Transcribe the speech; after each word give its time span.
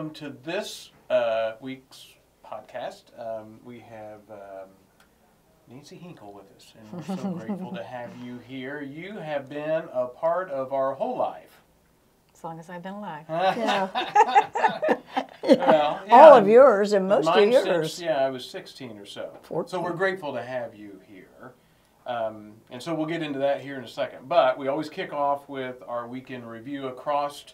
welcome 0.00 0.14
to 0.14 0.34
this 0.44 0.92
uh, 1.10 1.52
week's 1.60 2.14
podcast. 2.42 3.02
Um, 3.18 3.60
we 3.62 3.80
have 3.80 4.20
um, 4.30 4.70
Nancy 5.68 5.96
Hinkle 5.96 6.32
with 6.32 6.46
us, 6.56 6.72
and 6.74 6.90
we're 6.90 7.16
so 7.16 7.32
grateful 7.32 7.70
to 7.72 7.84
have 7.84 8.08
you 8.24 8.38
here. 8.38 8.80
You 8.80 9.18
have 9.18 9.50
been 9.50 9.84
a 9.92 10.06
part 10.06 10.48
of 10.48 10.72
our 10.72 10.94
whole 10.94 11.18
life. 11.18 11.60
As 12.34 12.42
long 12.42 12.58
as 12.58 12.70
I've 12.70 12.82
been 12.82 12.94
alive. 12.94 13.26
Yeah. 15.42 15.58
Well, 15.68 16.02
All 16.10 16.34
of 16.34 16.48
yours 16.48 16.94
and 16.94 17.06
most 17.06 17.28
of 17.28 17.48
yours. 17.50 17.92
Since, 17.92 18.06
yeah, 18.06 18.24
I 18.24 18.30
was 18.30 18.48
16 18.48 18.96
or 18.96 19.04
so. 19.04 19.36
So 19.66 19.82
we're 19.82 19.92
grateful 19.92 20.32
to 20.32 20.42
have 20.42 20.74
you 20.74 20.98
here. 21.06 21.52
Um, 22.06 22.52
and 22.70 22.82
so 22.82 22.94
we'll 22.94 23.06
get 23.06 23.22
into 23.22 23.40
that 23.40 23.60
here 23.60 23.76
in 23.76 23.84
a 23.84 23.88
second. 23.88 24.30
But 24.30 24.56
we 24.56 24.68
always 24.68 24.88
kick 24.88 25.12
off 25.12 25.46
with 25.46 25.82
our 25.86 26.08
weekend 26.08 26.48
review 26.48 26.86
across 26.86 27.44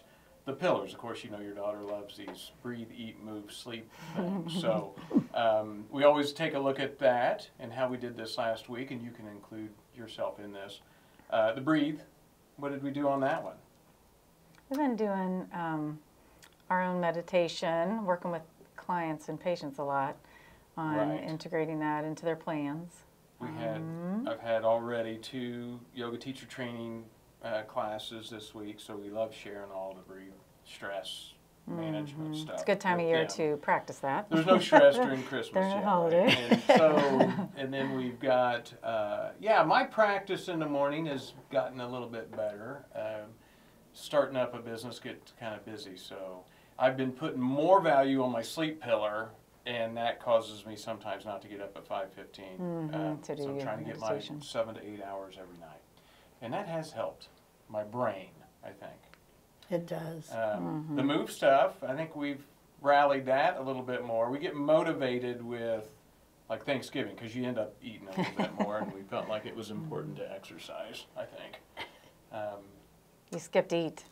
the 0.47 0.53
pillars. 0.53 0.93
Of 0.93 0.99
course, 0.99 1.23
you 1.23 1.29
know 1.29 1.41
your 1.41 1.53
daughter 1.53 1.81
loves 1.81 2.17
these 2.17 2.51
breathe, 2.63 2.87
eat, 2.97 3.21
move, 3.21 3.51
sleep 3.51 3.91
things. 4.15 4.59
so 4.59 4.95
um, 5.35 5.83
we 5.91 6.05
always 6.05 6.31
take 6.31 6.55
a 6.55 6.59
look 6.59 6.79
at 6.79 6.97
that 6.99 7.47
and 7.59 7.71
how 7.71 7.87
we 7.89 7.97
did 7.97 8.17
this 8.17 8.37
last 8.37 8.69
week, 8.69 8.89
and 8.89 9.03
you 9.03 9.11
can 9.11 9.27
include 9.27 9.69
yourself 9.95 10.39
in 10.39 10.53
this. 10.53 10.79
Uh, 11.29 11.53
the 11.53 11.61
breathe, 11.61 11.99
what 12.55 12.71
did 12.71 12.81
we 12.81 12.89
do 12.91 13.09
on 13.09 13.19
that 13.19 13.43
one? 13.43 13.57
We've 14.69 14.79
been 14.79 14.95
doing 14.95 15.45
um, 15.53 15.99
our 16.69 16.81
own 16.81 17.01
meditation, 17.01 18.05
working 18.05 18.31
with 18.31 18.41
clients 18.77 19.27
and 19.27 19.39
patients 19.39 19.79
a 19.79 19.83
lot 19.83 20.15
on 20.77 20.95
Right. 21.09 21.23
integrating 21.23 21.79
that 21.79 22.05
into 22.05 22.23
their 22.23 22.35
plans. 22.37 23.03
We 23.41 23.49
had, 23.49 23.77
Um, 23.77 24.27
I've 24.27 24.39
had 24.39 24.63
already 24.63 25.17
two 25.17 25.81
yoga 25.93 26.17
teacher 26.17 26.45
training 26.45 27.05
uh, 27.43 27.61
classes 27.63 28.29
this 28.29 28.53
week, 28.53 28.79
so 28.79 28.95
we 28.95 29.09
love 29.09 29.33
sharing 29.33 29.71
all 29.71 29.95
the 29.95 30.13
stress 30.65 31.33
management 31.67 32.35
stuff. 32.35 32.45
Mm-hmm. 32.45 32.53
It's 32.53 32.63
a 32.63 32.65
good 32.65 32.79
time 32.79 32.99
of 32.99 33.05
year 33.05 33.19
them. 33.19 33.27
to 33.27 33.57
practice 33.57 33.99
that. 33.99 34.29
There's 34.29 34.45
no 34.45 34.59
stress 34.59 34.95
during 34.95 35.23
Christmas 35.23 35.53
During 35.63 35.71
yet, 35.71 35.83
holiday. 35.83 36.25
right? 36.25 36.51
And 36.51 36.63
so, 36.77 37.49
and 37.57 37.73
then 37.73 37.95
we've 37.95 38.19
got, 38.19 38.71
uh, 38.83 39.29
yeah, 39.39 39.63
my 39.63 39.83
practice 39.83 40.47
in 40.47 40.59
the 40.59 40.65
morning 40.65 41.05
has 41.07 41.33
gotten 41.51 41.81
a 41.81 41.87
little 41.87 42.07
bit 42.07 42.31
better. 42.31 42.85
Um, 42.95 43.31
starting 43.93 44.37
up 44.37 44.53
a 44.53 44.59
business 44.59 44.99
gets 44.99 45.33
kind 45.39 45.55
of 45.55 45.65
busy, 45.65 45.97
so 45.97 46.43
I've 46.79 46.95
been 46.95 47.11
putting 47.11 47.41
more 47.41 47.81
value 47.81 48.23
on 48.23 48.31
my 48.31 48.41
sleep 48.41 48.81
pillar, 48.81 49.29
and 49.65 49.97
that 49.97 50.21
causes 50.21 50.65
me 50.65 50.75
sometimes 50.75 51.25
not 51.25 51.41
to 51.41 51.47
get 51.47 51.61
up 51.61 51.75
at 51.75 51.85
five 51.87 52.13
fifteen. 52.13 52.57
Mhm, 52.59 53.21
to 53.23 53.35
do 53.35 53.43
so 53.43 53.49
I'm 53.49 53.59
trying 53.59 53.79
to 53.79 53.85
get 53.85 53.99
my 53.99 54.21
seven 54.39 54.75
to 54.75 54.81
eight 54.87 55.01
hours 55.03 55.35
every 55.41 55.57
night, 55.57 55.81
and 56.41 56.53
that 56.53 56.67
has 56.67 56.91
helped 56.91 57.27
my 57.69 57.83
brain, 57.83 58.29
I 58.63 58.69
think. 58.69 58.99
It 59.69 59.85
does. 59.87 60.31
Um, 60.31 60.93
The 60.95 61.03
move 61.03 61.29
stuff, 61.31 61.83
I 61.83 61.93
think 61.95 62.15
we've 62.15 62.43
rallied 62.81 63.25
that 63.25 63.57
a 63.57 63.61
little 63.61 63.81
bit 63.81 64.05
more. 64.05 64.29
We 64.29 64.39
get 64.39 64.55
motivated 64.55 65.43
with 65.43 65.83
like 66.49 66.63
Thanksgiving 66.65 67.13
because 67.15 67.35
you 67.35 67.43
end 67.45 67.57
up 67.59 67.75
eating 67.83 68.07
a 68.07 68.17
little 68.17 68.33
bit 68.37 68.59
more, 68.59 68.77
and 68.77 68.93
we 68.93 69.01
felt 69.01 69.27
like 69.27 69.45
it 69.45 69.53
was 69.55 69.69
important 69.71 70.15
to 70.17 70.31
exercise. 70.31 71.05
I 71.17 71.25
think. 71.25 71.59
Um, 72.31 72.61
You 73.33 73.39
skipped 73.39 73.73
eat. 73.73 74.05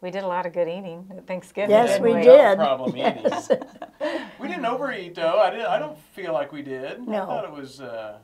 We 0.00 0.10
did 0.10 0.24
a 0.24 0.26
lot 0.26 0.46
of 0.46 0.52
good 0.54 0.66
eating 0.68 1.06
at 1.16 1.26
Thanksgiving. 1.26 1.70
Yes, 1.70 1.90
didn't 1.98 2.02
we 2.02 2.24
no 2.24 2.56
problem 2.56 2.96
Yes. 2.96 3.50
eating. 3.50 3.68
We 4.40 4.48
didn't 4.48 4.64
overeat 4.66 5.14
though. 5.14 5.38
I 5.38 5.50
did. 5.50 5.60
I 5.66 5.78
don't 5.78 5.96
feel 6.14 6.32
like 6.32 6.50
we 6.50 6.62
did. 6.62 7.06
No. 7.06 7.12
I 7.12 7.16
No. 7.20 7.26
thought 7.26 7.44
it 7.44 7.52
was. 7.52 7.80
Uh, 7.80 8.18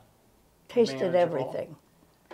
Tasted 0.67 1.11
manageable. 1.13 1.19
everything. 1.19 1.75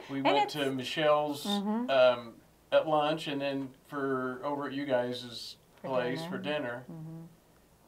We 0.09 0.17
And 0.19 0.25
went 0.25 0.49
to 0.51 0.71
Michelle's 0.71 1.45
um, 1.45 2.33
at 2.71 2.87
lunch, 2.87 3.27
and 3.27 3.39
then 3.41 3.69
for 3.87 4.39
over 4.43 4.67
at 4.67 4.73
you 4.73 4.85
guys' 4.85 5.57
place 5.83 6.19
dinner. 6.19 6.29
for 6.31 6.37
dinner. 6.37 6.83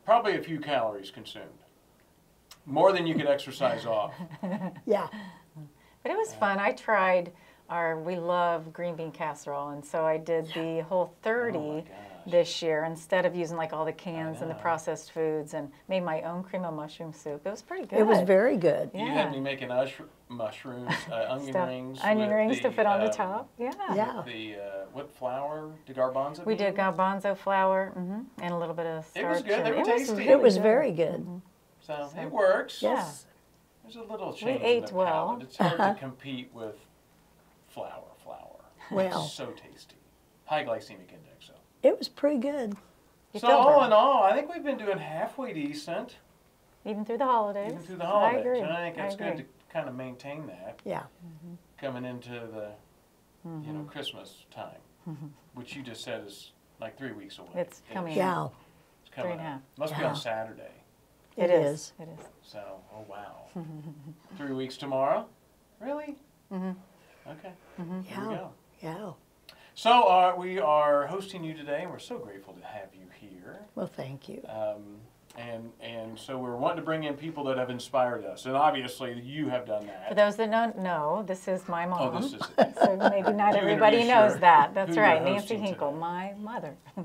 Probably 0.06 0.38
a 0.38 0.42
few 0.42 0.60
calories 0.60 1.12
consumed, 1.12 1.46
more 2.66 2.94
than 2.94 3.06
you 3.06 3.16
could 3.16 3.28
exercise 3.28 3.86
off. 3.98 4.14
Yeah. 4.86 5.08
But 6.04 6.12
it 6.12 6.18
was 6.18 6.34
fun. 6.36 6.60
I 6.60 6.72
tried 6.72 7.34
our, 7.70 8.00
we 8.00 8.16
love 8.16 8.72
green 8.72 8.96
bean 8.96 9.12
casserole, 9.12 9.70
and 9.70 9.84
so 9.84 10.06
I 10.06 10.18
did 10.18 10.46
the 10.54 10.86
whole 10.88 11.14
30 11.24 11.58
Oh 11.58 11.82
gosh. 11.82 11.88
this 12.26 12.62
year 12.62 12.86
instead 12.86 13.26
of 13.26 13.36
using 13.36 13.58
like 13.58 13.74
all 13.74 13.84
the 13.84 13.92
cans 13.92 14.42
and 14.42 14.50
the 14.50 14.56
processed 14.56 15.12
foods 15.12 15.54
and 15.54 15.70
made 15.90 16.00
my 16.06 16.22
own 16.22 16.44
cream 16.44 16.64
of 16.64 16.74
mushroom 16.74 17.12
soup. 17.12 17.42
It 17.46 17.50
was 17.50 17.62
pretty 17.62 17.86
good. 17.86 18.00
It 18.00 18.08
was 18.08 18.22
very 18.22 18.56
good. 18.56 18.92
You 18.94 19.06
had 19.08 19.32
me 19.34 19.42
making 19.42 19.70
ush- 19.72 20.00
mushrooms, 20.30 20.92
uh, 21.12 21.26
onion 21.30 21.52
Stuff- 21.54 21.68
rings, 21.70 22.00
Onion 22.04 22.28
with 22.30 22.36
rings 22.38 22.58
to 22.58 22.64
the, 22.64 22.72
fit 22.72 22.86
on 22.86 23.00
the 23.00 23.06
um, 23.08 23.12
top. 23.14 23.50
Yeah. 23.58 23.72
Yeah. 23.96 24.22
The 24.26 24.56
uh, 24.56 24.86
what 24.94 25.14
flour? 25.16 25.72
The 25.86 25.94
garbanzo. 25.94 26.46
We 26.46 26.56
did 26.56 26.76
garbanzo 26.76 27.38
flour 27.38 27.92
hmm 27.94 28.22
and 28.42 28.54
a 28.54 28.58
little 28.58 28.76
bit 28.76 28.86
of 28.86 29.08
It 29.16 29.26
was 29.26 29.42
good. 29.42 29.66
They 29.66 29.72
were 29.72 29.78
it 29.78 29.88
was 29.88 29.88
tasty. 29.88 30.14
really 30.16 30.30
It 30.32 30.42
was 30.42 30.56
good. 30.56 30.64
very 30.64 30.92
good. 30.92 31.42
So, 31.82 32.10
So- 32.14 32.22
it 32.22 32.32
works. 32.32 32.82
Yes. 32.82 33.26
There's 33.84 33.96
a 33.96 34.02
little 34.12 34.34
change 34.34 34.60
in 34.60 34.66
ate 34.66 34.88
the 34.88 34.96
well. 34.96 35.28
palate. 35.28 35.44
It's 35.44 35.58
hard 35.58 35.80
Uh-huh. 35.80 35.94
to 35.94 36.00
compete 36.00 36.52
with 36.54 36.76
flour. 37.70 38.04
Flour. 38.24 38.60
Well. 38.92 39.24
It's 39.24 39.34
so 39.34 39.48
tasty. 39.52 39.96
High 40.46 40.66
glycemic 40.66 41.10
index. 41.14 41.48
So. 41.48 41.54
It 41.84 41.98
was 41.98 42.10
pretty 42.10 42.40
good. 42.40 42.76
You 43.34 43.40
so 43.42 43.48
all 43.48 43.86
in 43.86 43.94
all, 43.94 44.24
I 44.24 44.34
think 44.34 44.54
we've 44.54 44.64
been 44.64 44.78
doing 44.78 44.98
halfway 44.98 45.54
decent, 45.54 46.16
Even 46.86 47.06
through 47.06 47.18
the 47.20 47.26
holidays. 47.26 47.72
even 47.74 47.84
through 47.84 47.98
the 47.98 48.06
holidays. 48.06 48.38
I 48.38 48.40
agree. 48.40 48.60
And 48.62 48.70
I 48.72 48.84
think 48.92 48.98
it's 48.98 49.16
good 49.16 49.28
agree. 49.28 49.44
to 49.44 49.50
kind 49.72 49.88
of 49.90 49.96
maintain 49.96 50.48
that 50.48 50.80
Yeah. 50.86 51.04
coming 51.78 52.06
into 52.06 52.32
the, 52.32 52.72
you 53.46 53.50
Mm-hmm. 53.52 53.74
know, 53.78 53.84
Christmas 53.84 54.46
time, 54.52 54.80
which 55.54 55.76
you 55.76 55.84
just 55.84 56.04
said 56.04 56.26
is 56.26 56.52
like 56.82 56.98
three 56.98 57.12
weeks 57.14 57.38
away. 57.40 57.50
It's 57.56 57.82
coming 57.94 58.12
Ish. 58.14 58.18
Yeah. 58.18 58.48
It's 59.06 59.14
coming 59.16 59.34
Three 59.38 59.46
and 59.46 59.62
a 59.78 59.80
Must 59.80 59.96
be 59.96 60.02
Yeah. 60.02 60.10
on 60.10 60.16
Saturday. 60.16 60.72
It 61.38 61.50
is. 61.50 61.72
is. 61.80 61.94
It 62.00 62.10
is. 62.20 62.26
So, 62.42 62.82
oh 62.94 63.06
wow. 63.08 63.46
Three 64.38 64.54
weeks 64.54 64.76
tomorrow? 64.78 65.28
Really? 65.80 66.18
Mm-hmm. 66.52 66.72
Okay. 67.30 67.52
Here 67.78 67.86
we 67.86 68.06
Yeah. 68.10 68.26
go. 68.38 68.54
Yeah. 68.82 69.12
So 69.76 70.04
uh, 70.04 70.34
we 70.36 70.60
are 70.60 71.06
hosting 71.08 71.44
you 71.44 71.54
today, 71.54 71.84
and 71.84 71.92
we're 71.92 72.00
so 72.00 72.18
grateful 72.18 72.54
to 72.56 72.66
have 72.66 72.90
you 72.94 73.06
here. 73.20 73.60
Well, 73.76 73.86
thank 73.88 74.28
you. 74.28 74.42
Um, 74.50 74.98
and 75.38 75.72
and 75.80 76.18
so 76.18 76.38
we're 76.38 76.56
wanting 76.56 76.78
to 76.78 76.84
bring 76.84 77.04
in 77.04 77.14
people 77.14 77.44
that 77.46 77.58
have 77.58 77.70
inspired 77.70 78.26
us, 78.26 78.46
and 78.46 78.56
obviously 78.56 79.20
you 79.22 79.50
have 79.50 79.66
done 79.68 79.86
that. 79.86 80.10
For 80.10 80.16
those 80.16 80.36
that 80.38 80.50
don't 80.50 80.80
know, 80.80 81.24
this 81.28 81.48
is 81.48 81.68
my 81.68 81.86
mom. 81.86 82.16
Oh, 82.16 82.20
this 82.20 82.34
is 82.34 82.42
so 82.84 82.98
maybe 82.98 83.32
not 83.34 83.56
everybody 83.56 84.00
knows 84.00 84.32
your- 84.32 84.40
that. 84.40 84.74
That's 84.74 84.98
right, 84.98 85.24
Nancy 85.24 85.56
Hinkle, 85.56 85.90
today. 85.92 86.00
my 86.00 86.34
mother. 86.40 86.76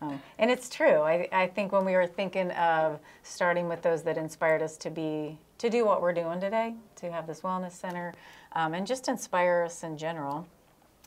um, 0.00 0.20
and 0.38 0.50
it's 0.50 0.68
true. 0.70 1.02
I, 1.02 1.28
I 1.32 1.46
think 1.48 1.72
when 1.72 1.84
we 1.84 1.92
were 1.92 2.06
thinking 2.06 2.50
of 2.52 2.98
starting 3.22 3.68
with 3.68 3.82
those 3.82 4.02
that 4.04 4.16
inspired 4.16 4.62
us 4.62 4.76
to 4.78 4.90
be 4.90 5.38
to 5.58 5.68
do 5.68 5.84
what 5.84 6.00
we're 6.00 6.14
doing 6.14 6.40
today, 6.40 6.74
to 6.96 7.12
have 7.12 7.26
this 7.26 7.42
wellness 7.42 7.72
center, 7.72 8.14
um, 8.52 8.72
and 8.72 8.86
just 8.86 9.08
inspire 9.08 9.62
us 9.66 9.82
in 9.84 9.98
general, 9.98 10.46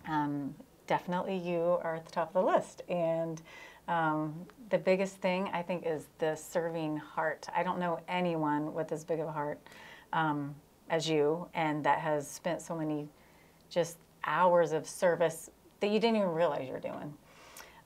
um, 0.08 0.54
definitely 0.86 1.36
you 1.38 1.80
are 1.84 1.96
at 1.96 2.06
the 2.06 2.12
top 2.12 2.36
of 2.36 2.46
the 2.46 2.52
list. 2.52 2.84
And 2.88 3.42
um, 3.88 4.34
the 4.70 4.78
biggest 4.78 5.18
thing 5.18 5.50
I 5.54 5.62
think 5.62 5.86
is 5.86 6.08
the 6.20 6.36
serving 6.36 6.98
heart. 6.98 7.48
I 7.56 7.64
don't 7.64 7.80
know 7.80 8.00
anyone 8.08 8.74
with 8.74 8.92
as 8.92 9.04
big 9.04 9.20
of 9.20 9.28
a 9.28 9.32
heart 9.32 9.60
um, 10.14 10.56
as 10.90 11.10
you, 11.10 11.48
and 11.54 11.84
that 11.84 12.00
has 12.00 12.28
spent 12.28 12.62
so 12.62 12.76
many 12.76 13.08
just 13.70 13.98
hours 14.26 14.72
of 14.72 14.88
service 14.88 15.50
that 15.80 15.88
you 15.90 16.00
didn't 16.00 16.18
even 16.18 16.30
realize 16.30 16.68
you're 16.68 16.80
doing. 16.80 17.14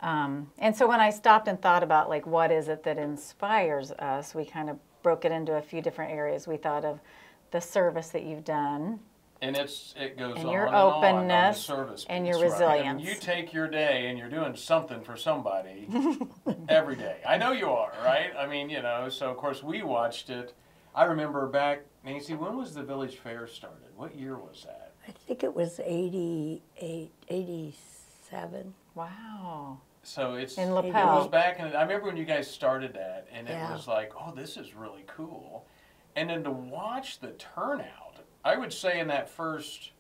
Um, 0.01 0.51
and 0.59 0.75
so 0.75 0.87
when 0.87 0.99
I 0.99 1.09
stopped 1.09 1.47
and 1.47 1.59
thought 1.59 1.81
about 1.81 2.09
like 2.09 2.27
what 2.27 2.51
is 2.51 2.67
it 2.67 2.83
that 2.83 2.97
inspires 2.97 3.91
us, 3.93 4.35
we 4.35 4.45
kind 4.45 4.69
of 4.69 4.77
broke 5.01 5.25
it 5.25 5.31
into 5.31 5.55
a 5.55 5.61
few 5.61 5.81
different 5.81 6.11
areas. 6.11 6.47
We 6.47 6.57
thought 6.57 6.85
of 6.85 6.99
the 7.51 7.61
service 7.61 8.09
that 8.09 8.23
you've 8.23 8.43
done, 8.43 8.99
And 9.41 9.55
it's 9.55 9.93
it 9.97 10.17
goes 10.17 10.37
And 10.37 10.47
on 10.47 10.51
your 10.51 10.65
and 10.65 10.75
on 10.75 10.81
on 10.93 11.01
the 11.01 11.07
openness 11.35 11.61
service 11.61 12.05
and 12.09 12.25
piece, 12.25 12.29
your 12.39 12.49
right? 12.51 12.61
I 12.61 12.75
resilience. 12.77 13.03
you 13.03 13.15
take 13.15 13.53
your 13.53 13.67
day 13.67 14.07
and 14.09 14.17
you're 14.17 14.29
doing 14.29 14.55
something 14.55 15.01
for 15.01 15.15
somebody 15.15 15.87
every 16.69 16.95
day. 16.95 17.17
I 17.27 17.37
know 17.37 17.51
you 17.51 17.69
are, 17.69 17.91
right? 18.03 18.31
I 18.37 18.47
mean, 18.47 18.69
you 18.69 18.81
know. 18.81 19.09
So 19.09 19.29
of 19.29 19.37
course 19.37 19.61
we 19.61 19.83
watched 19.83 20.29
it. 20.29 20.53
I 20.95 21.03
remember 21.03 21.45
back, 21.47 21.81
Nancy. 22.03 22.33
When 22.33 22.57
was 22.57 22.73
the 22.73 22.81
village 22.83 23.17
fair 23.17 23.45
started? 23.45 23.89
What 23.95 24.15
year 24.15 24.35
was 24.37 24.63
that? 24.65 24.93
I 25.07 25.11
think 25.11 25.43
it 25.43 25.55
was 25.55 25.79
88, 25.85 27.11
87. 27.29 28.73
wow. 28.95 29.77
So 30.03 30.35
it's 30.35 30.57
In 30.57 30.69
it 30.69 30.73
was 30.93 31.27
back 31.27 31.59
in. 31.59 31.65
I 31.65 31.81
remember 31.81 32.07
when 32.07 32.15
you 32.17 32.23
guys 32.25 32.49
started 32.49 32.93
that, 32.93 33.27
and 33.31 33.47
it 33.47 33.51
Yeah. 33.51 33.71
was 33.73 33.87
like, 33.89 34.13
oh, 34.17 34.33
this 34.33 34.55
is 34.55 34.73
really 34.73 35.03
cool. 35.05 35.65
And 36.15 36.29
then 36.29 36.43
to 36.45 36.51
watch 36.51 37.19
the 37.19 37.31
turnout, 37.33 38.06
I 38.47 38.55
would 38.55 38.71
say 38.71 39.01
in 39.01 39.07
that 39.09 39.29
first, 39.29 39.91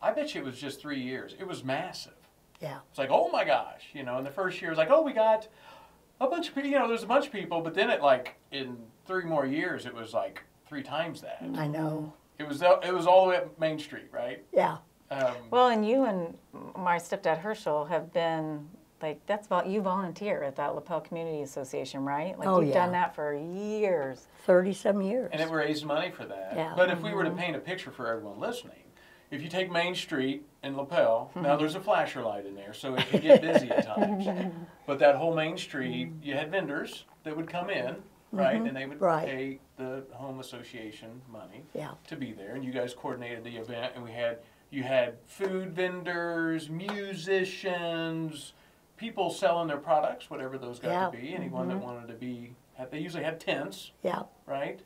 I 0.00 0.12
bet 0.12 0.32
you 0.34 0.40
it 0.40 0.44
was 0.44 0.58
just 0.60 0.80
three 0.80 1.00
years. 1.00 1.34
It 1.40 1.46
was 1.46 1.64
massive. 1.64 2.12
Yeah. 2.60 2.78
It's 2.88 2.98
like, 2.98 3.10
oh 3.10 3.28
my 3.30 3.44
gosh, 3.44 3.82
you 3.92 4.04
know. 4.04 4.16
In 4.18 4.24
the 4.24 4.30
first 4.30 4.60
year, 4.60 4.70
it 4.70 4.72
was 4.74 4.78
like, 4.78 4.90
oh, 4.90 5.02
we 5.02 5.12
got 5.12 5.48
a 6.20 6.28
bunch 6.28 6.48
of 6.48 6.54
people. 6.54 6.70
You 6.70 6.78
know, 6.78 6.86
there's 6.86 7.02
a 7.02 7.06
bunch 7.08 7.26
of 7.26 7.32
people. 7.32 7.60
But 7.60 7.74
then 7.74 7.90
it 7.90 8.00
like 8.00 8.36
in 8.52 8.78
three 9.06 9.24
more 9.24 9.44
years, 9.44 9.86
it 9.86 9.94
was 9.94 10.14
like 10.14 10.44
three 10.68 10.84
times 10.84 11.20
that. 11.22 11.42
I 11.56 11.66
know. 11.66 12.12
It 12.38 12.46
was 12.46 12.62
it 12.62 12.94
was 12.94 13.06
all 13.08 13.24
the 13.24 13.30
way 13.30 13.36
up 13.38 13.58
Main 13.58 13.78
Street, 13.78 14.08
right? 14.12 14.44
Yeah. 14.52 14.78
Um, 15.10 15.34
Well, 15.50 15.68
and 15.68 15.86
you 15.86 16.04
and 16.04 16.36
my 16.76 16.98
stepdad 16.98 17.38
Herschel 17.38 17.86
have 17.86 18.12
been 18.12 18.68
like 19.02 19.24
that's 19.26 19.46
vol- 19.46 19.66
you 19.66 19.80
volunteer 19.80 20.42
at 20.42 20.56
that 20.56 20.74
lapel 20.74 21.00
community 21.00 21.42
association 21.42 22.04
right 22.04 22.38
like 22.38 22.48
Oh, 22.48 22.60
you've 22.60 22.74
done 22.74 22.92
that 22.92 23.14
for 23.14 23.34
years 23.34 24.26
30 24.46 24.72
some 24.72 25.02
years. 25.02 25.30
And 25.32 25.42
it 25.42 25.50
raised 25.50 25.84
money 25.84 26.10
for 26.10 26.24
that. 26.24 26.52
Yeah. 26.54 26.72
But 26.76 26.88
if 26.90 27.02
we 27.02 27.12
were 27.12 27.24
to 27.24 27.30
mm-hmm. 27.30 27.38
paint 27.38 27.56
a 27.56 27.58
picture 27.58 27.90
for 27.90 28.06
everyone 28.06 28.38
listening, 28.38 28.76
if 29.30 29.42
you 29.42 29.48
take 29.48 29.70
Main 29.70 29.94
Street 29.94 30.46
in 30.62 30.76
Lapel, 30.76 31.30
mm-hmm. 31.30 31.42
now 31.42 31.56
there's 31.56 31.74
a 31.74 31.80
flasher 31.80 32.22
light 32.22 32.46
in 32.46 32.54
there, 32.54 32.72
so 32.72 32.94
it 32.94 33.06
can 33.08 33.20
get 33.20 33.42
busy 33.42 33.68
at 33.70 33.84
times. 33.84 34.26
But 34.86 35.00
that 35.00 35.16
whole 35.16 35.34
Main 35.34 35.58
Street, 35.58 36.10
you 36.22 36.34
had 36.34 36.48
vendors 36.48 37.06
that 37.24 37.36
would 37.36 37.48
come 37.48 37.70
in, 37.70 37.86
mm-hmm. 37.86 38.38
right, 38.38 38.54
and 38.54 38.76
they 38.76 38.86
would 38.86 39.00
Right. 39.00 39.26
pay 39.26 39.60
the 39.76 40.04
home 40.12 40.38
association 40.38 41.20
money 41.28 41.64
Yeah. 41.74 41.90
to 42.06 42.14
be 42.14 42.32
there, 42.32 42.54
and 42.54 42.64
you 42.64 42.70
guys 42.70 42.94
coordinated 42.94 43.42
the 43.42 43.56
event, 43.56 43.94
and 43.96 44.04
we 44.04 44.12
had 44.12 44.38
you 44.70 44.82
had 44.82 45.14
food 45.26 45.74
vendors, 45.74 46.68
musicians, 46.68 48.52
people 48.96 49.30
selling 49.30 49.68
their 49.68 49.76
products, 49.78 50.30
whatever 50.30 50.58
those 50.58 50.78
got 50.78 50.90
Yeah. 50.90 51.10
to 51.10 51.16
be. 51.16 51.34
Anyone 51.34 51.68
that 51.68 51.78
wanted 51.78 52.08
to 52.08 52.14
be, 52.14 52.54
they 52.90 52.98
usually 52.98 53.24
had 53.24 53.40
tents 53.40 53.92
Yeah. 54.02 54.22
right? 54.46 54.80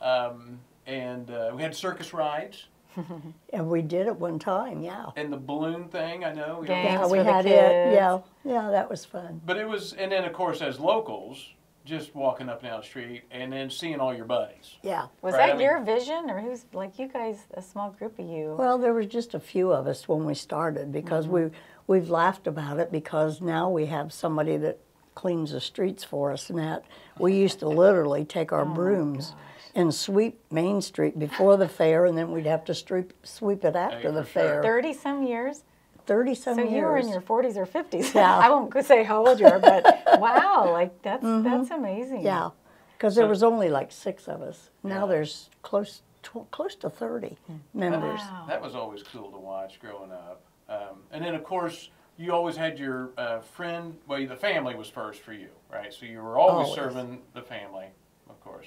Um, 0.00 0.60
and 0.86 1.30
uh, 1.30 1.52
we 1.54 1.62
had 1.62 1.74
circus 1.74 2.12
rides 2.12 2.66
And 3.52 3.68
we 3.68 3.82
did 3.82 4.06
it 4.06 4.14
one 4.16 4.38
time, 4.38 4.80
yeah. 4.80 5.06
and 5.16 5.32
the 5.32 5.36
balloon 5.36 5.88
thing. 5.88 6.24
I 6.24 6.32
know. 6.32 6.58
we 6.60 6.68
Games 6.68 6.84
Yeah, 6.84 7.06
we 7.06 7.18
for 7.18 7.24
the 7.24 7.32
had 7.32 7.44
it. 7.46 7.92
Yeah. 7.94 8.18
Yeah, 8.44 8.70
that 8.70 8.88
was 8.88 9.04
fun. 9.04 9.40
But 9.44 9.56
it 9.56 9.66
was, 9.68 9.94
and 9.94 10.12
then 10.12 10.24
of 10.24 10.32
course 10.32 10.60
as 10.62 10.78
locals, 10.78 11.54
just 11.84 12.14
walking 12.14 12.48
up 12.48 12.60
and 12.60 12.70
down 12.70 12.80
the 12.80 12.86
street 12.86 13.24
and 13.32 13.52
then 13.52 13.68
seeing 13.68 13.98
all 13.98 14.14
your 14.14 14.24
buddies. 14.26 14.76
Yeah. 14.82 15.06
was 15.22 15.34
Right, 15.34 15.46
that 15.48 15.50
I 15.50 15.52
mean- 15.58 15.66
your 15.66 15.80
vision 15.82 16.30
or 16.30 16.40
who's 16.40 16.66
like 16.72 16.96
you 16.98 17.08
guys 17.08 17.46
a 17.54 17.60
small 17.62 17.90
group 17.90 18.16
of 18.20 18.26
you 18.26 18.54
Well, 18.56 18.78
there 18.78 18.94
was 18.94 19.06
just 19.06 19.34
a 19.34 19.40
few 19.40 19.72
of 19.72 19.86
us 19.88 20.06
when 20.08 20.24
we 20.24 20.34
started 20.34 20.92
because 20.92 21.26
we 21.26 21.50
we've 21.86 22.08
laughed 22.08 22.46
about 22.46 22.78
it 22.78 22.90
because 22.90 23.40
now 23.40 23.68
we 23.68 23.86
have 23.86 24.12
somebody 24.12 24.56
that 24.56 24.78
cleans 25.14 25.52
the 25.52 25.60
streets 25.60 26.02
for 26.02 26.32
us 26.32 26.50
and 26.50 26.58
that 26.58 26.84
we 27.18 27.34
used 27.34 27.60
to 27.60 27.68
literally 27.68 28.24
take 28.24 28.52
our 28.52 28.62
oh, 28.62 28.74
brooms 28.74 29.34
and 29.74 29.94
sweep 29.94 30.40
Main 30.50 30.80
Street 30.80 31.18
before 31.18 31.56
the 31.56 31.68
fair 31.68 32.06
and 32.06 32.18
then 32.18 32.32
we'd 32.32 32.46
have 32.46 32.64
to 32.64 32.74
sweep 32.74 33.12
sweep 33.22 33.64
it 33.64 33.76
after 33.76 34.10
the 34.10 34.24
for 34.24 34.40
sure. 34.40 34.62
fair. 34.62 34.62
30 34.62 34.92
some 34.92 35.22
years 35.22 35.62
30 36.06 36.34
some 36.34 36.54
so 36.56 36.60
years. 36.62 36.72
you 36.72 36.82
were 36.82 36.98
in 36.98 37.08
your 37.08 37.20
40s 37.20 37.56
or 37.56 37.66
50s 37.66 38.12
Yeah. 38.12 38.38
i 38.42 38.50
won't 38.50 38.72
say 38.84 39.04
how 39.04 39.24
old 39.26 39.38
you 39.38 39.46
are 39.46 39.60
but 39.60 39.84
wow 40.18 40.70
like 40.72 41.00
that's 41.02 41.24
mm-hmm. 41.24 41.44
that's 41.44 41.70
amazing 41.70 42.22
Yeah, 42.22 42.50
because 42.96 43.14
there 43.14 43.26
was 43.26 43.42
only 43.42 43.68
like 43.68 43.92
six 43.92 44.28
of 44.28 44.40
us. 44.42 44.70
Now 44.82 45.02
Yeah. 45.02 45.12
there's 45.12 45.50
close 45.62 46.02
to, 46.22 46.46
close 46.50 46.74
to 46.76 46.88
30 46.88 47.36
hmm. 47.46 47.56
members. 47.74 48.20
Wow. 48.20 48.46
That 48.48 48.62
was 48.62 48.74
always 48.74 49.02
cool 49.02 49.30
to 49.30 49.38
watch 49.38 49.78
growing 49.78 50.10
up. 50.10 50.42
Um, 50.68 51.02
and 51.10 51.24
then 51.24 51.34
of 51.34 51.44
course 51.44 51.90
you 52.16 52.32
always 52.32 52.56
had 52.56 52.78
your 52.78 53.10
uh, 53.18 53.40
friend. 53.40 53.96
Well, 54.06 54.24
the 54.26 54.36
family 54.36 54.74
was 54.74 54.88
first 54.88 55.20
for 55.20 55.32
you, 55.32 55.48
right? 55.72 55.92
So 55.92 56.06
you 56.06 56.20
were 56.22 56.38
always, 56.38 56.68
Always. 56.68 56.74
serving 56.74 57.22
the 57.34 57.42
family, 57.42 57.86
of 58.30 58.40
course. 58.40 58.66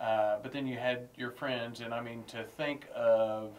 Uh, 0.00 0.38
but 0.42 0.50
then 0.52 0.66
you 0.66 0.76
had 0.76 1.08
your 1.16 1.30
friends, 1.30 1.80
and 1.82 1.92
I 1.94 2.00
mean 2.00 2.24
to 2.28 2.42
think 2.42 2.86
of 2.94 3.52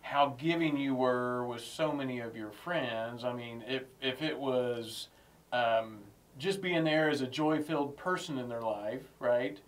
how 0.00 0.34
giving 0.38 0.76
you 0.76 0.94
were 0.94 1.44
with 1.46 1.62
so 1.62 1.92
many 1.92 2.18
of 2.20 2.36
your 2.36 2.50
friends. 2.50 3.24
I 3.24 3.32
mean, 3.32 3.62
if 3.68 3.84
if 4.00 4.22
it 4.22 4.36
was 4.36 5.08
um, 5.52 5.98
just 6.38 6.60
being 6.60 6.82
there 6.82 7.08
as 7.10 7.20
a 7.20 7.26
joy-filled 7.26 7.96
person 7.96 8.38
in 8.38 8.48
their 8.48 8.62
life, 8.62 9.02
right? 9.20 9.58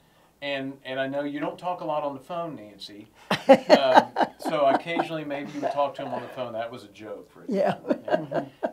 And 0.44 0.76
and 0.84 1.00
I 1.00 1.06
know 1.06 1.22
you 1.24 1.40
don't 1.40 1.58
talk 1.58 1.80
a 1.80 1.86
lot 1.86 2.02
on 2.02 2.12
the 2.12 2.20
phone, 2.20 2.54
Nancy. 2.56 3.08
um, 3.48 4.08
so 4.38 4.66
occasionally 4.66 5.24
maybe 5.24 5.50
you 5.52 5.60
would 5.62 5.72
talk 5.72 5.94
to 5.94 6.02
him 6.02 6.12
on 6.12 6.20
the 6.20 6.28
phone. 6.28 6.52
That 6.52 6.70
was 6.70 6.84
a 6.84 6.88
joke 6.88 7.30
for 7.32 7.46
you. 7.48 7.56
Yeah. 7.56 7.76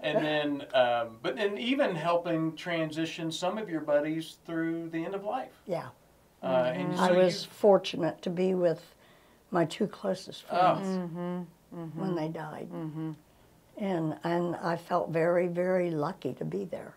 And 0.04 0.18
then, 0.18 0.66
um, 0.74 1.18
but 1.22 1.38
then 1.38 1.58
even 1.58 1.96
helping 1.96 2.58
transition 2.58 3.32
some 3.32 3.58
of 3.58 3.70
your 3.70 3.80
buddies 3.80 4.38
through 4.46 4.90
the 4.90 5.06
end 5.06 5.16
of 5.16 5.24
life. 5.24 5.54
Yeah, 5.66 5.88
Uh, 6.44 6.74
and 6.76 6.94
so 6.98 7.04
I 7.04 7.12
you- 7.12 7.18
was 7.20 7.46
fortunate 7.46 8.22
to 8.24 8.30
be 8.30 8.54
with 8.54 8.84
my 9.52 9.64
two 9.64 9.88
closest 9.88 10.44
Oh. 10.52 10.76
friends 10.76 11.48
when 11.96 12.16
they 12.16 12.28
died, 12.28 12.68
and 13.78 14.18
and 14.26 14.56
I 14.58 14.76
felt 14.76 15.10
very 15.12 15.48
very 15.48 15.90
lucky 15.90 16.34
to 16.34 16.44
be 16.44 16.66
there. 16.66 16.96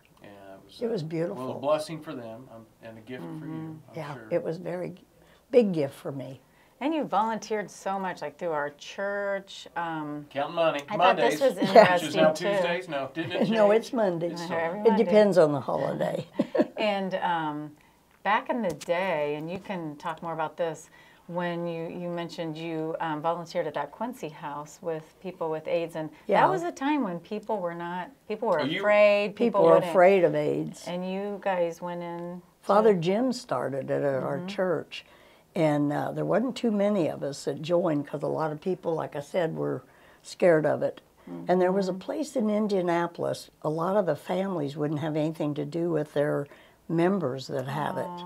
Yeah, 0.67 0.71
it 0.71 0.71
was, 0.71 0.81
It 0.81 0.87
was 0.89 1.03
beautiful. 1.03 1.45
Well, 1.47 1.57
a 1.57 1.59
blessing 1.59 2.01
for 2.01 2.13
them 2.13 2.47
um, 2.53 2.65
and 2.83 2.97
a 2.97 3.01
gift 3.01 3.23
for 3.39 3.45
you. 3.45 3.51
I'm 3.53 3.81
yeah, 3.95 4.13
sure. 4.13 4.27
it 4.31 4.43
was 4.43 4.57
very 4.57 4.95
big 5.51 5.73
gift 5.73 5.95
for 5.95 6.11
me. 6.11 6.41
and 6.81 6.93
you 6.93 7.03
volunteered 7.05 7.69
so 7.71 7.97
much 7.97 8.21
like 8.21 8.37
through 8.37 8.51
our 8.51 8.71
church 8.77 9.67
um, 9.77 10.25
Counting 10.29 10.55
money. 10.55 10.79
I 10.89 10.97
thought 10.97 11.15
this 11.17 11.39
was 11.39 11.55
which 11.55 11.69
interesting, 11.69 12.21
now 12.21 12.31
too. 12.31 12.49
Tuesdays. 12.49 12.89
No, 12.89 13.09
didn't 13.13 13.31
it? 13.33 13.49
No, 13.59 13.71
it's 13.71 13.93
Mondays. 13.93 14.33
It's 14.33 14.47
so- 14.47 14.55
every 14.55 14.81
It 14.81 14.97
depends 14.97 15.37
on 15.37 15.51
the 15.53 15.61
holiday. 15.61 16.25
And 16.77 17.15
um, 17.15 17.71
back 18.23 18.49
in 18.49 18.61
the 18.61 18.73
day, 18.73 19.35
and 19.35 19.49
you 19.49 19.59
can 19.59 19.95
talk 19.95 20.21
more 20.21 20.33
about 20.33 20.57
this, 20.57 20.89
when 21.27 21.65
you, 21.65 21.87
you 21.87 22.09
mentioned 22.09 22.55
you 22.57 22.95
um, 22.99 23.21
volunteered 23.21 23.65
at 23.67 23.73
that 23.73 23.91
Quincy 23.91 24.29
house 24.29 24.77
with 24.81 25.03
people 25.21 25.49
with 25.49 25.67
AIDS, 25.67 25.95
and 25.95 26.09
Yeah. 26.27 26.41
that 26.41 26.49
was 26.49 26.63
a 26.63 26.71
time 26.71 27.03
when 27.03 27.19
people 27.19 27.59
were 27.59 27.73
not, 27.73 28.11
people 28.27 28.49
were 28.49 28.61
you- 28.61 28.79
afraid. 28.79 29.35
People 29.35 29.63
were 29.63 29.77
afraid 29.77 30.23
of 30.23 30.35
AIDS. 30.35 30.85
And 30.87 31.09
you 31.09 31.39
guys 31.43 31.81
went 31.81 32.03
in. 32.03 32.41
Father 32.61 32.93
Jim 32.93 33.31
started 33.33 33.89
it 33.89 34.03
at 34.03 34.23
our 34.23 34.43
church, 34.47 35.05
and 35.55 35.91
uh, 35.91 36.11
there 36.11 36.25
wasn't 36.25 36.55
too 36.55 36.71
many 36.71 37.07
of 37.07 37.23
us 37.23 37.45
that 37.45 37.61
joined 37.61 38.05
because 38.05 38.23
a 38.23 38.27
lot 38.27 38.51
of 38.51 38.61
people, 38.61 38.93
like 38.93 39.15
I 39.15 39.19
said, 39.21 39.55
were 39.55 39.83
scared 40.21 40.65
of 40.65 40.81
it. 40.83 41.01
And 41.47 41.59
there 41.59 41.71
was 41.71 41.87
a 41.87 41.93
place 41.93 42.35
in 42.35 42.51
Indianapolis. 42.51 43.49
A 43.63 43.69
lot 43.69 43.97
of 43.97 44.05
the 44.05 44.15
families 44.15 44.77
wouldn't 44.77 44.99
have 44.99 45.15
anything 45.15 45.55
to 45.55 45.65
do 45.65 45.89
with 45.89 46.13
their 46.13 46.45
members 46.87 47.47
that 47.47 47.67
had 47.67 47.97
it. 47.97 48.25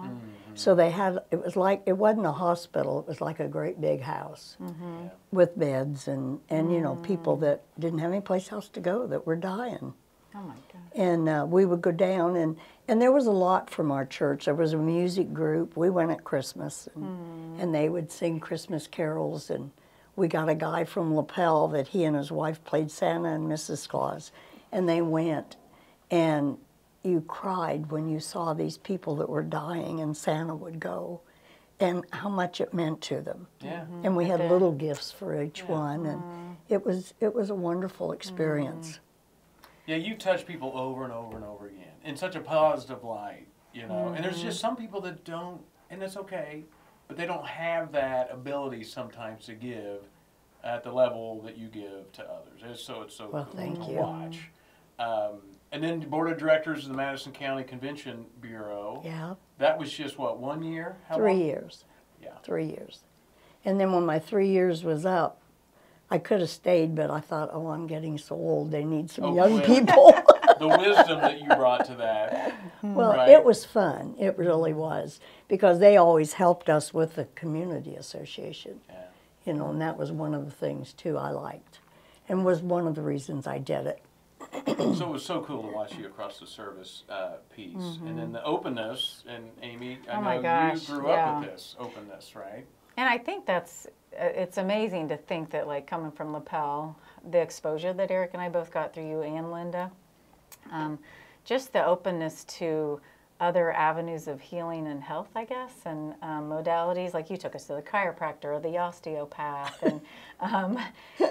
So 0.59 0.75
they 0.75 0.89
had. 0.89 1.19
It 1.31 1.41
was 1.43 1.55
like 1.55 1.83
it 1.85 1.93
wasn't 1.93 2.25
a 2.25 2.33
hospital. 2.33 2.99
It 2.99 3.07
was 3.07 3.21
like 3.21 3.39
a 3.39 3.47
great 3.47 3.79
big 3.79 4.01
house 4.01 4.57
mm-hmm. 4.61 5.07
with 5.31 5.57
beds 5.57 6.07
and 6.07 6.39
and 6.49 6.73
you 6.73 6.81
know 6.81 6.95
people 6.97 7.37
mm. 7.37 7.41
that 7.41 7.63
didn't 7.79 7.99
have 7.99 8.11
any 8.11 8.21
place 8.21 8.51
else 8.51 8.67
to 8.69 8.79
go 8.79 9.07
that 9.07 9.25
were 9.25 9.37
dying 9.37 9.93
Oh 10.35 10.41
my 10.41 10.53
God. 10.71 10.81
and 10.95 11.27
uh, 11.27 11.45
we 11.49 11.65
would 11.65 11.81
go 11.81 11.91
down 11.91 12.35
and 12.35 12.55
and 12.87 13.01
there 13.01 13.11
was 13.11 13.25
a 13.25 13.31
lot 13.31 13.69
from 13.69 13.91
our 13.91 14.05
church 14.05 14.45
there 14.45 14.53
was 14.53 14.73
a 14.73 14.77
music 14.77 15.33
group 15.33 15.75
we 15.75 15.89
went 15.89 16.11
at 16.11 16.23
christmas 16.23 16.87
and, 16.93 17.03
mm. 17.03 17.61
and 17.61 17.73
they 17.73 17.89
would 17.89 18.11
sing 18.11 18.39
christmas 18.39 18.85
carols 18.85 19.49
and 19.49 19.71
we 20.15 20.27
got 20.27 20.47
a 20.47 20.55
guy 20.55 20.83
from 20.83 21.15
lapel 21.15 21.67
that 21.69 21.87
he 21.87 22.03
and 22.03 22.15
his 22.15 22.31
wife 22.31 22.63
played 22.63 22.91
santa 22.91 23.29
and 23.29 23.49
mrs 23.49 23.87
claus 23.87 24.31
and 24.71 24.87
they 24.87 25.01
went 25.01 25.55
and 26.11 26.57
you 27.03 27.21
cried 27.21 27.91
when 27.91 28.07
you 28.09 28.19
saw 28.19 28.53
these 28.53 28.77
people 28.77 29.15
that 29.15 29.29
were 29.29 29.43
dying 29.43 29.99
and 30.01 30.15
santa 30.15 30.55
would 30.55 30.79
go 30.79 31.21
and 31.79 32.03
how 32.11 32.27
much 32.29 32.59
it 32.59 32.73
meant 32.73 32.99
to 33.01 33.21
them 33.21 33.47
Yeah. 33.61 33.81
Mm-hmm. 33.81 34.05
and 34.05 34.15
we 34.17 34.25
had 34.25 34.39
bet. 34.39 34.51
little 34.51 34.71
gifts 34.73 35.11
for 35.11 35.41
each 35.41 35.63
one 35.63 36.05
and 36.05 36.21
mm-hmm. 36.21 36.51
it 36.67 36.85
was 36.85 37.13
it 37.19 37.33
was 37.33 37.49
a 37.49 37.55
wonderful 37.55 38.07
mm-hmm. 38.07 38.15
experience 38.15 38.99
Yeah, 39.87 39.95
you 39.95 40.15
touch 40.15 40.45
people 40.45 40.71
over 40.75 41.03
and 41.03 41.13
over 41.13 41.35
and 41.35 41.45
over 41.45 41.67
again 41.67 41.89
in 42.03 42.15
such 42.15 42.35
a 42.35 42.39
positive 42.39 43.03
light, 43.03 43.47
you 43.73 43.87
know. 43.87 44.13
And 44.15 44.23
there's 44.23 44.41
just 44.41 44.59
some 44.59 44.75
people 44.75 45.01
that 45.01 45.23
don't, 45.23 45.61
and 45.89 46.01
it's 46.03 46.15
okay, 46.17 46.63
but 47.07 47.17
they 47.17 47.25
don't 47.25 47.45
have 47.45 47.91
that 47.91 48.29
ability 48.31 48.83
sometimes 48.83 49.45
to 49.45 49.53
give 49.53 50.01
at 50.63 50.83
the 50.83 50.91
level 50.91 51.41
that 51.41 51.57
you 51.57 51.67
give 51.67 52.11
to 52.13 52.23
others. 52.23 52.61
And 52.63 52.77
so 52.77 53.01
it's 53.01 53.15
so 53.15 53.29
Well, 53.31 53.45
cool 53.45 53.59
thank 53.59 53.79
to 53.85 53.91
you. 53.91 53.97
watch. 53.97 54.49
Um, 54.99 55.41
and 55.71 55.83
then 55.83 55.99
the 55.99 56.05
board 56.07 56.31
of 56.31 56.37
directors 56.37 56.83
of 56.85 56.91
the 56.91 56.97
Madison 56.97 57.31
County 57.31 57.63
Convention 57.63 58.25
Bureau. 58.41 59.01
yeah 59.05 59.35
That 59.57 59.77
was 59.77 59.91
just 59.91 60.17
what 60.17 60.39
one 60.39 60.63
year? 60.63 60.97
How 61.07 61.15
three 61.15 61.33
long? 61.33 61.41
years 61.41 61.85
Yeah. 62.21 62.29
three 62.43 62.65
years. 62.65 63.03
And 63.65 63.79
then 63.79 63.91
when 63.91 64.05
my 64.05 64.19
three 64.19 64.47
years 64.49 64.83
was 64.83 65.05
up, 65.05 65.41
I 66.11 66.17
could 66.17 66.39
have 66.39 66.49
stayed, 66.49 66.95
but 66.95 67.11
I 67.11 67.19
thought, 67.19 67.49
oh, 67.53 67.67
I'm 67.67 67.85
getting 67.85 68.17
so 68.17 68.35
old. 68.35 68.71
They 68.71 68.83
need 68.83 69.11
some 69.11 69.25
Oh, 69.25 69.35
young 69.35 69.53
well. 69.55 69.65
people. 69.65 70.13
The 70.59 70.67
wisdom 70.67 71.21
that 71.21 71.39
you 71.39 71.47
brought 71.47 71.85
to 71.85 71.95
that. 71.95 72.51
Hmm. 72.81 72.93
well, 72.93 73.13
Right. 73.13 73.29
it 73.29 73.45
was 73.45 73.63
fun. 73.63 74.15
It 74.19 74.37
really 74.37 74.73
was 74.73 75.21
because 75.47 75.79
they 75.79 75.95
always 75.95 76.33
helped 76.33 76.67
us 76.69 76.93
with 76.93 77.15
the 77.15 77.25
community 77.35 77.95
association. 77.95 78.81
Yeah. 78.89 78.95
You 79.45 79.53
know, 79.53 79.69
and 79.69 79.79
that 79.81 79.95
was 79.97 80.11
one 80.11 80.33
of 80.33 80.43
the 80.43 80.51
things 80.51 80.91
too 80.91 81.17
I 81.17 81.29
liked, 81.29 81.79
and 82.27 82.43
was 82.43 82.61
one 82.61 82.87
of 82.87 82.95
the 82.95 83.01
reasons 83.01 83.47
I 83.47 83.57
did 83.57 83.87
it. 83.87 84.01
So 84.53 85.05
it 85.05 85.09
was 85.09 85.25
so 85.25 85.41
cool 85.41 85.61
to 85.63 85.67
watch 85.69 85.95
you 85.95 86.05
across 86.07 86.39
the 86.39 86.47
service 86.47 87.03
uh, 87.09 87.33
piece, 87.55 87.97
and 88.05 88.17
then 88.17 88.31
the 88.31 88.43
openness. 88.43 89.23
And 89.27 89.49
Amy, 89.61 89.99
I 90.09 90.17
Oh 90.17 90.21
know 90.21 90.41
gosh, 90.41 90.89
you 90.89 90.95
grew 90.95 91.07
yeah. 91.09 91.31
up 91.31 91.41
with 91.41 91.51
this 91.51 91.75
openness, 91.79 92.35
right? 92.35 92.65
And 92.97 93.07
I 93.07 93.17
think 93.17 93.45
that's 93.45 93.87
uh, 94.19 94.25
it's 94.25 94.57
amazing 94.57 95.07
to 95.09 95.17
think 95.17 95.51
that 95.51 95.67
like 95.67 95.85
coming 95.87 96.11
from 96.11 96.33
Lapel, 96.33 96.97
the 97.29 97.39
exposure 97.39 97.93
that 97.93 98.11
Eric 98.11 98.31
and 98.33 98.41
I 98.41 98.49
both 98.49 98.71
got 98.71 98.93
through 98.93 99.07
you 99.07 99.21
and 99.21 99.51
Linda, 99.51 99.91
um, 100.71 100.99
just 101.45 101.71
the 101.73 101.85
openness 101.85 102.43
to 102.45 102.99
other 103.39 103.71
avenues 103.71 104.27
of 104.27 104.41
healing 104.41 104.87
and 104.87 105.01
health, 105.01 105.29
I 105.35 105.45
guess, 105.45 105.71
and 105.85 106.13
um, 106.21 106.49
modalities. 106.49 107.13
Like 107.13 107.29
you 107.29 107.37
took 107.37 107.55
us 107.55 107.65
to 107.65 107.73
the 107.75 107.81
chiropractor 107.81 108.45
or 108.45 108.59
the 108.59 108.77
osteopath, 108.77 109.81
and 109.83 110.01
um, 110.39 110.79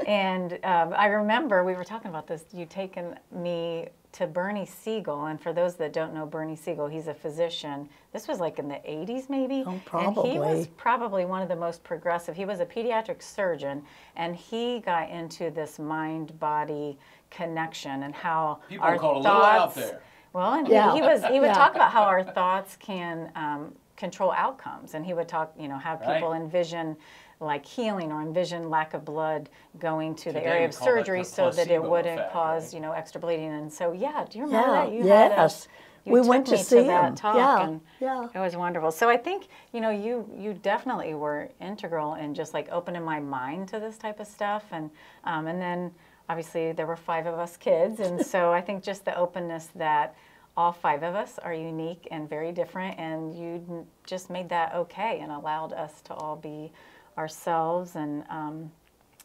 and 0.06 0.58
um, 0.64 0.94
I 0.96 1.06
remember 1.06 1.64
we 1.64 1.74
were 1.74 1.84
talking 1.84 2.08
about 2.08 2.26
this. 2.26 2.44
You 2.52 2.66
taken 2.66 3.18
me 3.30 3.88
to 4.12 4.26
Bernie 4.26 4.66
Siegel. 4.66 5.26
And 5.26 5.40
for 5.40 5.52
those 5.52 5.76
that 5.76 5.92
don't 5.92 6.14
know 6.14 6.26
Bernie 6.26 6.56
Siegel, 6.56 6.86
he's 6.86 7.08
a 7.08 7.14
physician. 7.14 7.88
This 8.12 8.26
was 8.26 8.40
like 8.40 8.58
in 8.58 8.68
the 8.68 8.76
80s, 8.76 9.28
maybe. 9.28 9.64
Oh, 9.66 9.80
And 9.92 10.16
he 10.16 10.38
was 10.38 10.66
probably. 10.66 10.68
probably 10.76 11.24
one 11.24 11.42
of 11.42 11.48
the 11.48 11.56
most 11.56 11.84
progressive. 11.84 12.34
He 12.34 12.44
was 12.44 12.60
a 12.60 12.66
pediatric 12.66 13.22
surgeon, 13.22 13.82
and 14.16 14.34
he 14.34 14.80
got 14.80 15.10
into 15.10 15.50
this 15.50 15.78
mind-body 15.78 16.98
connection 17.30 18.04
and 18.04 18.14
how 18.14 18.60
People 18.68 18.86
our 18.86 18.98
called 18.98 19.16
a 19.24 19.28
little 19.28 19.42
out 19.42 19.74
thoughts. 19.74 19.92
There. 20.32 20.40
Well, 20.40 20.54
and 20.54 20.68
Yeah. 20.68 20.92
he, 20.92 21.00
he 21.00 21.02
was 21.02 21.24
he 21.24 21.40
would 21.40 21.46
Yeah. 21.46 21.54
talk 21.54 21.74
about 21.74 21.90
how 21.90 22.02
our 22.02 22.22
thoughts 22.22 22.76
can 22.76 23.30
um, 23.34 23.74
control 23.96 24.32
outcomes, 24.32 24.94
and 24.94 25.04
he 25.04 25.12
would 25.14 25.28
talk, 25.28 25.52
you 25.58 25.68
know, 25.68 25.78
have 25.78 26.00
people 26.00 26.30
Right. 26.30 26.40
envision 26.40 26.96
like 27.40 27.64
healing 27.64 28.10
or 28.10 28.20
envision 28.20 28.68
lack 28.68 28.94
of 28.94 29.04
blood 29.04 29.48
going 29.78 30.12
to 30.16 30.32
the 30.32 30.44
area 30.44 30.64
of 30.66 30.74
surgery 30.74 31.22
so 31.22 31.50
that 31.50 31.70
it 31.70 31.80
wouldn't 31.80 32.18
effect, 32.18 32.32
cause 32.32 32.64
right? 32.64 32.74
you 32.74 32.80
know 32.80 32.92
extra 32.92 33.20
bleeding. 33.20 33.52
And 33.52 33.72
so 33.72 33.92
yeah, 33.92 34.24
do 34.28 34.38
you 34.38 34.44
remember 34.44 34.72
Yeah, 34.74 34.84
that 34.84 34.92
you 34.92 35.06
had 35.06 35.30
a- 35.32 35.34
yes. 35.36 35.68
you 36.04 36.12
We 36.14 36.20
took 36.20 36.28
went 36.30 36.46
to 36.46 36.52
me 36.56 36.62
see 36.64 36.82
that 36.88 37.08
him. 37.10 37.14
talk, 37.14 37.36
Yeah, 37.36 37.62
and 37.68 37.80
yeah. 38.00 38.26
it 38.34 38.38
was 38.40 38.56
wonderful. 38.56 38.90
So 38.90 39.08
I 39.08 39.16
think 39.16 39.46
you 39.72 39.80
know 39.80 39.90
you 39.90 40.28
you 40.36 40.52
definitely 40.54 41.14
were 41.14 41.48
integral 41.60 42.14
in 42.14 42.34
just 42.34 42.54
like 42.54 42.68
opening 42.72 43.04
my 43.04 43.20
mind 43.20 43.68
to 43.68 43.78
this 43.78 43.98
type 43.98 44.18
of 44.18 44.26
stuff, 44.26 44.64
and 44.72 44.90
um, 45.22 45.46
and 45.46 45.60
then 45.62 45.92
obviously 46.28 46.72
there 46.72 46.86
were 46.86 46.96
five 46.96 47.26
of 47.26 47.38
us 47.38 47.56
kids, 47.56 48.00
and 48.00 48.24
so 48.24 48.52
I 48.52 48.60
think 48.60 48.82
just 48.82 49.04
the 49.04 49.16
openness 49.16 49.68
that 49.74 50.14
all 50.56 50.72
five 50.72 51.02
of 51.02 51.14
us 51.14 51.38
are 51.38 51.54
unique 51.54 52.08
and 52.10 52.28
very 52.28 52.52
different, 52.52 52.98
and 52.98 53.34
you 53.34 53.86
just 54.06 54.28
made 54.28 54.48
that 54.48 54.74
okay 54.74 55.20
and 55.20 55.30
allowed 55.30 55.72
us 55.72 56.00
to 56.02 56.14
all 56.14 56.36
be 56.36 56.72
ourselves. 57.16 57.96
And 57.96 58.24
um, 58.28 58.70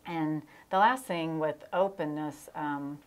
and 0.05 0.41
the 0.69 0.77
last 0.77 1.05
thing 1.05 1.39
with 1.39 1.63
openness. 1.73 2.49
Um, 2.55 2.99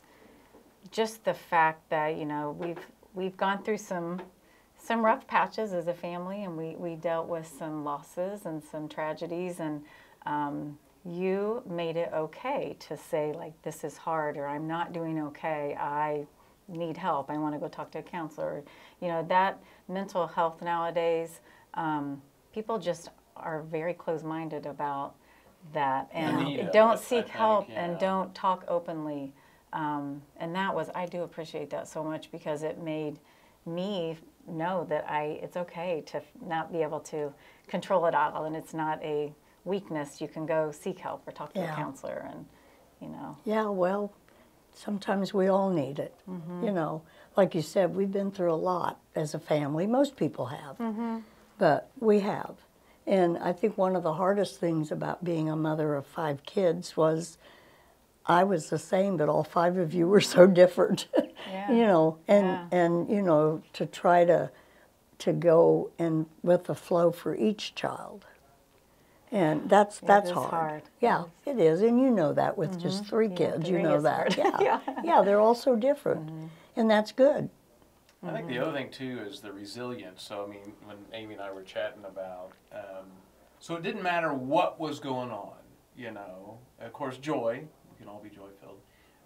just 0.90 1.24
the 1.24 1.34
fact 1.34 1.88
that 1.90 2.16
you 2.16 2.24
know 2.24 2.56
we've 2.58 2.86
we've 3.14 3.36
gone 3.36 3.62
through 3.62 3.78
some 3.78 4.20
some 4.78 5.04
rough 5.04 5.26
patches 5.26 5.72
as 5.72 5.86
a 5.88 5.94
family, 5.94 6.44
and 6.44 6.56
we 6.56 6.76
we 6.76 6.94
dealt 6.94 7.28
with 7.28 7.46
some 7.46 7.84
losses 7.84 8.46
and 8.46 8.62
some 8.62 8.88
tragedies, 8.88 9.60
and 9.60 9.84
um, 10.24 10.78
you 11.06 11.62
made 11.68 11.96
it 11.96 12.10
okay 12.12 12.76
to 12.80 12.96
say 12.96 13.32
like 13.32 13.60
this 13.62 13.84
is 13.84 13.96
hard 13.96 14.36
or 14.36 14.46
I'm 14.46 14.66
not 14.66 14.92
doing 14.92 15.22
okay. 15.26 15.76
I 15.78 16.26
need 16.68 16.96
help. 16.96 17.30
I 17.30 17.38
want 17.38 17.54
to 17.54 17.60
go 17.60 17.68
talk 17.68 17.90
to 17.92 17.98
a 17.98 18.02
counselor. 18.02 18.64
You 19.00 19.08
know 19.08 19.24
that 19.28 19.60
mental 19.88 20.26
health 20.26 20.62
nowadays, 20.62 21.40
um, 21.74 22.20
people 22.52 22.78
just 22.78 23.10
are 23.36 23.62
very 23.62 23.94
close-minded 23.94 24.66
about 24.66 25.14
that 25.72 26.08
and 26.12 26.60
of 26.60 26.72
don't 26.72 26.98
seek 26.98 27.24
think, 27.24 27.28
help 27.28 27.68
yeah. 27.68 27.84
and 27.84 27.98
don't 27.98 28.34
talk 28.34 28.64
openly. 28.66 29.32
Um, 29.72 30.22
and 30.38 30.54
that 30.54 30.74
was 30.74 30.90
I 30.94 31.06
do 31.06 31.22
appreciate 31.22 31.70
that 31.70 31.86
so 31.86 32.02
much 32.02 32.32
because 32.32 32.62
it 32.62 32.82
made 32.82 33.18
me 33.64 34.18
know 34.48 34.86
that 34.88 35.08
I 35.08 35.38
it's 35.42 35.56
okay 35.56 36.02
to 36.06 36.22
not 36.44 36.72
be 36.72 36.82
able 36.82 37.00
to 37.00 37.32
control 37.68 38.06
it 38.06 38.14
all 38.14 38.44
and 38.44 38.56
it's 38.56 38.74
not 38.74 39.02
a 39.02 39.32
weakness. 39.66 40.20
You 40.20 40.28
can 40.28 40.46
go 40.46 40.70
seek 40.70 40.98
help 40.98 41.26
or 41.26 41.32
talk 41.32 41.52
to 41.54 41.60
Yeah. 41.60 41.72
a 41.72 41.76
counselor 41.76 42.26
and 42.30 42.46
you 43.00 43.08
know. 43.08 43.36
Yeah, 43.44 43.66
well, 43.68 44.12
sometimes 44.74 45.34
we 45.34 45.48
all 45.48 45.70
need 45.70 45.98
it. 45.98 46.14
Mm-hmm. 46.28 46.64
You 46.64 46.72
know, 46.72 47.02
like 47.36 47.54
you 47.54 47.62
said, 47.62 47.94
we've 47.94 48.12
been 48.12 48.30
through 48.30 48.52
a 48.52 48.56
lot 48.56 48.98
as 49.14 49.34
a 49.34 49.38
family. 49.38 49.86
Most 49.86 50.16
people 50.16 50.46
have, 50.46 50.78
Mm-hmm. 50.78 51.18
but 51.58 51.90
we 52.00 52.20
have. 52.20 52.54
And 53.06 53.38
I 53.38 53.52
think 53.52 53.76
one 53.78 53.94
of 53.94 54.02
the 54.02 54.14
hardest 54.14 54.58
things 54.58 54.90
about 54.90 55.22
being 55.22 55.48
a 55.48 55.54
mother 55.56 55.94
of 55.94 56.06
five 56.06 56.42
kids 56.44 56.96
was 56.96 57.38
I 58.28 58.42
was 58.42 58.70
the 58.70 58.78
same, 58.78 59.16
but 59.16 59.28
all 59.28 59.44
five 59.44 59.76
of 59.76 59.94
you 59.94 60.08
were 60.08 60.20
so 60.20 60.46
different. 60.46 61.06
Yeah. 61.48 61.70
you 61.70 61.86
know, 61.86 62.18
and 62.26 62.44
Yeah. 62.46 62.66
and 62.72 63.08
you 63.08 63.22
know 63.22 63.62
to 63.74 63.86
try 63.86 64.24
to 64.24 64.50
to 65.18 65.32
go 65.32 65.90
and 65.96 66.26
with 66.42 66.64
the 66.64 66.74
flow 66.74 67.12
for 67.12 67.36
each 67.36 67.76
child. 67.76 68.26
And 69.32 69.68
that's 69.68 69.98
that's 70.00 70.30
hard. 70.30 70.50
hard. 70.50 70.82
Yeah, 71.00 71.24
it 71.44 71.58
is, 71.58 71.82
and 71.82 72.00
you 72.00 72.10
know 72.10 72.32
that 72.32 72.56
with 72.56 72.80
just 72.80 73.04
three 73.06 73.28
Yeah, 73.28 73.34
kids, 73.36 73.68
you 73.68 73.80
know 73.80 74.00
that. 74.00 74.34
hard. 74.34 74.60
Yeah, 74.60 74.80
Yeah. 74.86 75.00
yeah, 75.04 75.22
they're 75.22 75.40
all 75.40 75.54
so 75.54 75.74
different, 75.76 76.30
and 76.76 76.88
that's 76.90 77.12
good. 77.12 77.50
I 78.22 78.32
think 78.32 78.48
the 78.48 78.58
other 78.58 78.72
thing 78.72 78.90
too 78.90 79.20
is 79.28 79.40
the 79.40 79.52
resilience. 79.52 80.22
So 80.22 80.44
I 80.44 80.50
mean, 80.50 80.72
when 80.84 80.96
Amy 81.12 81.34
and 81.34 81.42
I 81.42 81.50
were 81.52 81.62
chatting 81.62 82.04
about, 82.04 82.52
um, 82.72 83.06
so 83.60 83.74
it 83.76 83.82
didn't 83.82 84.02
matter 84.02 84.32
what 84.32 84.78
was 84.80 85.00
going 85.00 85.30
on. 85.30 85.54
You 85.96 86.12
know, 86.12 86.58
of 86.80 86.92
course, 86.92 87.16
joy. 87.18 87.62
We 87.90 87.98
can 87.98 88.08
all 88.08 88.20
be 88.22 88.30
joy 88.30 88.48
filled. 88.60 88.80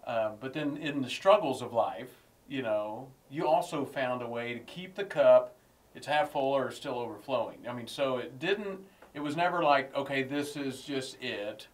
Uh, 0.05 0.31
but 0.39 0.53
then 0.53 0.77
in 0.77 1.01
the 1.01 1.09
struggles 1.09 1.61
of 1.61 1.73
life, 1.73 2.09
you 2.49 2.63
know, 2.63 3.07
you 3.29 3.47
also 3.47 3.85
found 3.85 4.21
a 4.21 4.27
way 4.27 4.53
to 4.53 4.59
keep 4.61 4.95
the 4.95 5.03
cup. 5.03 5.55
It's 5.93 6.07
half 6.07 6.31
full 6.31 6.55
or 6.55 6.71
still 6.71 6.97
overflowing. 6.97 7.57
I 7.67 7.73
mean, 7.73 7.87
so 7.87 8.17
it 8.17 8.39
didn't. 8.39 8.79
It 9.13 9.19
was 9.19 9.35
never 9.35 9.63
like, 9.63 9.95
okay, 9.95 10.23
this 10.23 10.55
is 10.55 10.81
just 10.81 11.21
it, 11.21 11.67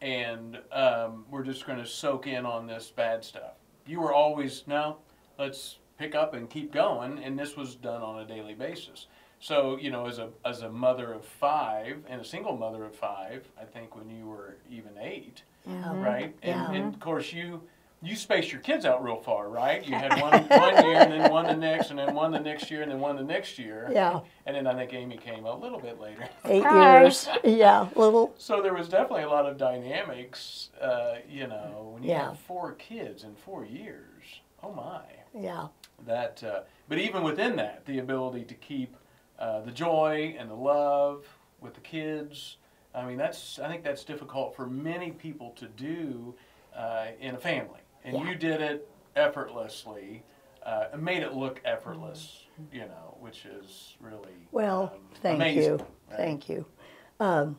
and 0.00 0.58
um, 0.70 1.24
we're 1.30 1.42
just 1.42 1.66
going 1.66 1.78
to 1.78 1.86
soak 1.86 2.26
in 2.26 2.44
on 2.44 2.66
this 2.66 2.92
bad 2.94 3.24
stuff. 3.24 3.54
You 3.86 4.00
were 4.00 4.12
always 4.12 4.64
no. 4.66 4.98
Let's 5.38 5.78
pick 5.98 6.14
up 6.14 6.34
and 6.34 6.48
keep 6.48 6.72
going, 6.72 7.18
and 7.22 7.38
this 7.38 7.56
was 7.56 7.74
done 7.74 8.02
on 8.02 8.20
a 8.20 8.26
daily 8.26 8.54
basis. 8.54 9.06
So 9.40 9.78
you 9.78 9.90
know, 9.90 10.06
as 10.06 10.18
a 10.18 10.30
as 10.44 10.62
a 10.62 10.70
mother 10.70 11.12
of 11.12 11.24
five 11.24 11.98
and 12.08 12.20
a 12.20 12.24
single 12.24 12.56
mother 12.56 12.84
of 12.84 12.94
five, 12.94 13.46
I 13.60 13.64
think 13.64 13.96
when 13.96 14.08
you 14.10 14.26
were 14.26 14.56
even 14.70 14.92
eight, 15.00 15.42
Yeah. 15.66 15.98
right? 16.00 16.34
And, 16.42 16.60
Yeah. 16.60 16.72
and 16.72 16.94
of 16.94 17.00
course 17.00 17.32
you 17.32 17.62
you 18.04 18.14
spaced 18.16 18.52
your 18.52 18.60
kids 18.60 18.84
out 18.84 19.02
real 19.02 19.16
far, 19.16 19.48
right? 19.48 19.84
You 19.86 19.94
had 19.94 20.20
one 20.20 20.42
one 20.48 20.84
year 20.84 21.00
and 21.00 21.12
then 21.12 21.30
one 21.30 21.46
the 21.46 21.56
next, 21.56 21.90
and 21.90 21.98
then 21.98 22.14
one 22.14 22.30
the 22.32 22.40
next 22.40 22.70
year, 22.70 22.82
and 22.82 22.90
then 22.90 23.00
one 23.00 23.16
the 23.16 23.22
next 23.24 23.58
year. 23.58 23.88
Yeah. 23.92 24.20
And 24.46 24.54
then 24.56 24.66
I 24.66 24.74
think 24.74 24.92
Amy 24.92 25.16
came 25.16 25.46
a 25.46 25.56
little 25.56 25.80
bit 25.80 26.00
later. 26.00 26.28
Eight 26.44 26.62
Surprise. 26.62 27.26
years, 27.44 27.58
yeah, 27.58 27.88
little. 27.96 28.34
So 28.38 28.60
there 28.62 28.74
was 28.74 28.88
definitely 28.88 29.22
a 29.24 29.28
lot 29.30 29.46
of 29.46 29.56
dynamics, 29.56 30.70
uh, 30.80 31.16
you 31.28 31.46
know, 31.46 31.90
when 31.94 32.02
you 32.02 32.10
Yeah. 32.10 32.28
have 32.28 32.38
four 32.38 32.72
kids 32.72 33.24
in 33.24 33.34
four 33.34 33.64
years. 33.64 34.40
Oh 34.62 34.72
my 34.72 35.02
Yeah, 35.38 35.68
that 36.06 36.42
uh, 36.42 36.60
but 36.88 36.98
even 36.98 37.22
within 37.22 37.56
that 37.56 37.84
the 37.86 37.98
ability 37.98 38.44
to 38.44 38.54
keep 38.54 38.96
uh, 39.38 39.60
the 39.60 39.70
joy 39.70 40.34
and 40.38 40.48
the 40.50 40.54
love 40.54 41.26
with 41.60 41.74
the 41.74 41.80
kids 41.80 42.56
i 42.94 43.04
mean 43.04 43.16
that's 43.18 43.58
i 43.58 43.66
think 43.68 43.82
that's 43.82 44.04
difficult 44.04 44.54
for 44.54 44.66
many 44.66 45.10
people 45.10 45.50
to 45.56 45.66
do 45.66 46.34
uh, 46.76 47.06
in 47.20 47.34
a 47.34 47.38
family 47.38 47.80
and 48.04 48.16
Yeah. 48.16 48.28
you 48.30 48.34
did 48.36 48.60
it 48.60 48.88
effortlessly 49.16 50.22
uh, 50.64 50.86
and 50.92 51.02
made 51.02 51.22
it 51.22 51.34
look 51.34 51.60
effortless 51.64 52.44
you 52.72 52.80
know 52.80 53.16
which 53.20 53.44
is 53.46 53.96
really 54.00 54.36
Well, 54.52 54.92
um, 54.94 55.00
thank 55.22 55.36
amazing, 55.36 55.62
you, 55.64 55.76
right? 55.76 56.16
thank 56.16 56.48
you. 56.48 56.66
Um, 57.20 57.58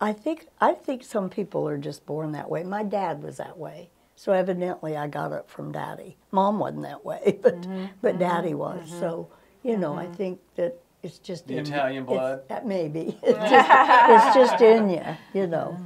I 0.00 0.12
think 0.12 0.46
I 0.60 0.72
think 0.72 1.02
some 1.04 1.28
people 1.30 1.66
are 1.68 1.78
just 1.78 2.04
born 2.06 2.32
that 2.32 2.50
way. 2.50 2.62
My 2.64 2.82
dad 2.82 3.22
was 3.22 3.38
that 3.38 3.56
way, 3.58 3.90
so 4.14 4.32
evidently 4.32 4.96
I 4.96 5.06
got 5.08 5.32
it 5.32 5.44
from 5.48 5.72
Daddy. 5.72 6.16
Mom 6.30 6.58
wasn't 6.58 6.82
that 6.82 7.04
way, 7.04 7.38
but 7.42 7.54
Mm-hmm. 7.62 7.86
but 8.02 8.18
Daddy 8.18 8.54
was. 8.54 8.88
So 9.00 9.28
you 9.62 9.76
know, 9.76 9.94
I 9.94 10.06
think 10.06 10.38
that 10.56 10.78
it's 11.02 11.18
just 11.18 11.46
The 11.48 11.56
in, 11.58 11.66
Italian 11.66 12.04
it's- 12.04 12.16
blood? 12.18 12.48
That 12.48 12.66
maybe 12.66 13.18
it's 13.22 13.38
just 13.50 13.70
it's 13.70 14.34
just 14.36 14.60
in 14.62 14.90
you, 14.90 15.02
you 15.34 15.46
know, 15.46 15.78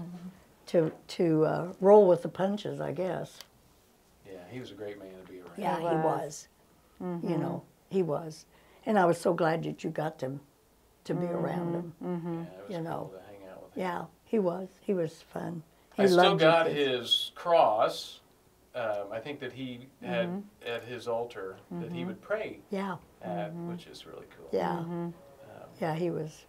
to 0.71 0.93
to 1.09 1.45
uh, 1.45 1.73
roll 1.81 2.07
with 2.09 2.23
the 2.23 2.29
punches, 2.29 2.81
I 2.81 2.93
guess. 2.93 3.39
yeah 4.27 4.39
he 4.51 4.61
was 4.61 4.71
a 4.71 4.75
great 4.75 4.99
man 4.99 5.09
to 5.25 5.33
be 5.33 5.41
around 5.41 5.53
Yeah, 5.59 5.79
he 5.79 5.85
was. 5.85 6.49
was. 7.01 7.21
You 7.31 7.39
know, 7.39 7.63
he 7.89 8.03
was, 8.03 8.45
and 8.85 8.99
I 8.99 9.05
was 9.07 9.19
so 9.19 9.33
glad 9.33 9.63
that 9.65 9.83
you 9.85 9.91
got 9.91 10.19
to 10.21 10.39
to 11.05 11.15
be 11.15 11.27
around 11.27 11.73
him. 11.75 11.93
yeah, 12.03 12.09
it 12.59 12.69
was 12.69 12.77
You 12.77 12.83
know. 12.83 13.11
cool 13.11 13.19
to 13.19 13.25
hang 13.27 13.49
out 13.51 13.63
with 13.65 13.75
him. 13.75 13.81
Yeah, 13.83 14.05
he 14.25 14.39
was. 14.39 14.69
He 14.83 14.93
was 14.95 15.23
fun. 15.33 15.63
He 15.97 16.03
I 16.03 16.07
still 16.07 16.17
loved 16.19 16.41
your 16.43 16.51
got 16.51 16.67
kids. 16.67 16.79
his 16.91 17.33
cross. 17.35 18.21
Um, 18.75 19.07
I 19.11 19.19
think 19.19 19.41
that 19.41 19.53
he 19.53 19.89
had 20.03 20.29
Mm-hmm. 20.29 20.69
at 20.75 20.85
his 20.85 21.09
altar 21.09 21.57
that 21.73 21.91
he 21.91 22.05
would 22.05 22.21
pray 22.21 22.61
Yeah, 22.71 22.97
at, 23.23 23.53
which 23.55 23.87
is 23.87 24.07
really 24.07 24.27
cool. 24.37 24.49
yeah, 24.53 24.79
Um, 24.79 25.15
yeah. 25.81 25.95
He 25.95 26.11
was. 26.11 26.45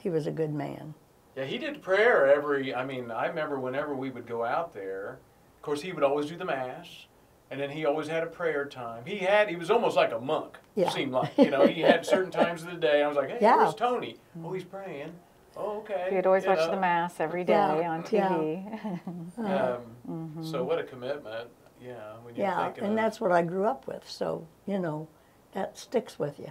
He 0.00 0.08
was 0.10 0.26
a 0.26 0.32
good 0.32 0.52
man. 0.54 0.94
Yeah, 1.38 1.44
he 1.44 1.56
did 1.56 1.80
prayer 1.82 2.26
every. 2.26 2.74
I 2.74 2.84
mean, 2.84 3.12
I 3.12 3.26
remember 3.26 3.60
whenever 3.60 3.94
we 3.94 4.10
would 4.10 4.26
go 4.26 4.44
out 4.44 4.74
there. 4.74 5.18
Of 5.56 5.62
course, 5.62 5.80
he 5.80 5.92
would 5.92 6.02
always 6.02 6.26
do 6.26 6.36
the 6.36 6.44
mass, 6.44 7.06
and 7.52 7.60
then 7.60 7.70
he 7.70 7.84
always 7.86 8.08
had 8.08 8.24
a 8.24 8.26
prayer 8.26 8.64
time. 8.64 9.04
He 9.06 9.18
had. 9.18 9.48
He 9.48 9.54
was 9.54 9.70
almost 9.70 9.94
like 9.94 10.10
a 10.12 10.18
monk. 10.18 10.58
Yeah. 10.74 10.88
Seemed 10.90 11.12
like 11.12 11.30
you 11.38 11.50
know 11.50 11.64
he 11.66 11.80
had 11.82 12.04
certain 12.14 12.32
times 12.32 12.62
of 12.64 12.70
the 12.72 12.76
day. 12.76 13.02
I 13.04 13.06
was 13.06 13.16
like, 13.16 13.28
hey, 13.30 13.38
Yeah. 13.40 13.56
where's 13.58 13.74
Tony? 13.76 14.16
Oh, 14.44 14.52
he's 14.52 14.64
praying. 14.64 15.12
Oh, 15.56 15.78
okay. 15.78 16.10
You'd 16.12 16.26
always 16.26 16.42
you 16.44 16.50
watch 16.50 16.58
know. 16.58 16.70
the 16.72 16.80
mass 16.80 17.20
every 17.20 17.42
day 17.44 17.52
Yeah, 17.52 17.90
on 17.90 18.04
yeah. 18.10 18.28
TV. 18.28 19.00
Um, 19.38 20.42
So 20.42 20.64
what 20.64 20.78
a 20.80 20.84
commitment. 20.84 21.48
Yeah. 21.80 22.14
When 22.22 22.34
you're 22.34 22.46
Yeah, 22.46 22.72
and 22.78 22.86
of- 22.90 22.96
that's 22.96 23.20
what 23.20 23.30
I 23.30 23.42
grew 23.42 23.64
up 23.64 23.86
with. 23.86 24.08
So 24.10 24.46
you 24.66 24.78
know, 24.80 25.06
that 25.52 25.78
sticks 25.78 26.18
with 26.18 26.38
you. 26.40 26.50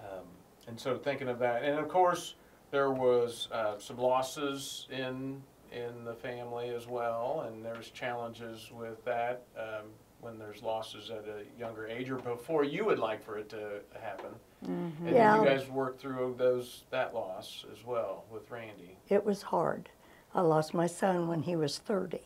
Um, 0.00 0.24
and 0.68 0.78
so 0.78 0.96
thinking 0.96 1.28
of 1.28 1.38
that, 1.40 1.62
and 1.64 1.78
of 1.78 1.88
course 1.88 2.34
there 2.74 2.90
was 2.90 3.46
uh, 3.52 3.78
some 3.78 3.96
losses 3.98 4.88
in 4.90 5.40
in 5.72 6.04
the 6.04 6.14
family 6.14 6.68
as 6.70 6.86
well, 6.88 7.46
and 7.48 7.64
there's 7.64 7.90
challenges 7.90 8.70
with 8.72 9.02
that. 9.04 9.42
Um, 9.56 9.86
when 10.20 10.38
there's 10.38 10.62
losses 10.62 11.10
at 11.10 11.24
a 11.28 11.42
younger 11.60 11.86
age 11.86 12.08
or 12.10 12.16
before 12.16 12.64
you 12.64 12.82
would 12.86 12.98
like 12.98 13.22
for 13.22 13.36
it 13.36 13.50
to 13.50 13.80
happen. 14.00 14.30
And 14.62 14.94
then 15.02 15.14
Yeah. 15.14 15.38
you 15.38 15.44
guys 15.44 15.68
worked 15.68 16.00
through 16.00 16.36
those 16.38 16.84
that 16.88 17.14
loss 17.14 17.66
as 17.70 17.84
well 17.84 18.24
with 18.32 18.50
Randy. 18.50 18.96
It 19.10 19.22
was 19.22 19.42
hard. 19.42 19.90
I 20.34 20.40
lost 20.40 20.72
my 20.72 20.86
son 20.86 21.28
when 21.28 21.42
he 21.42 21.56
was 21.56 21.76
30 21.76 22.22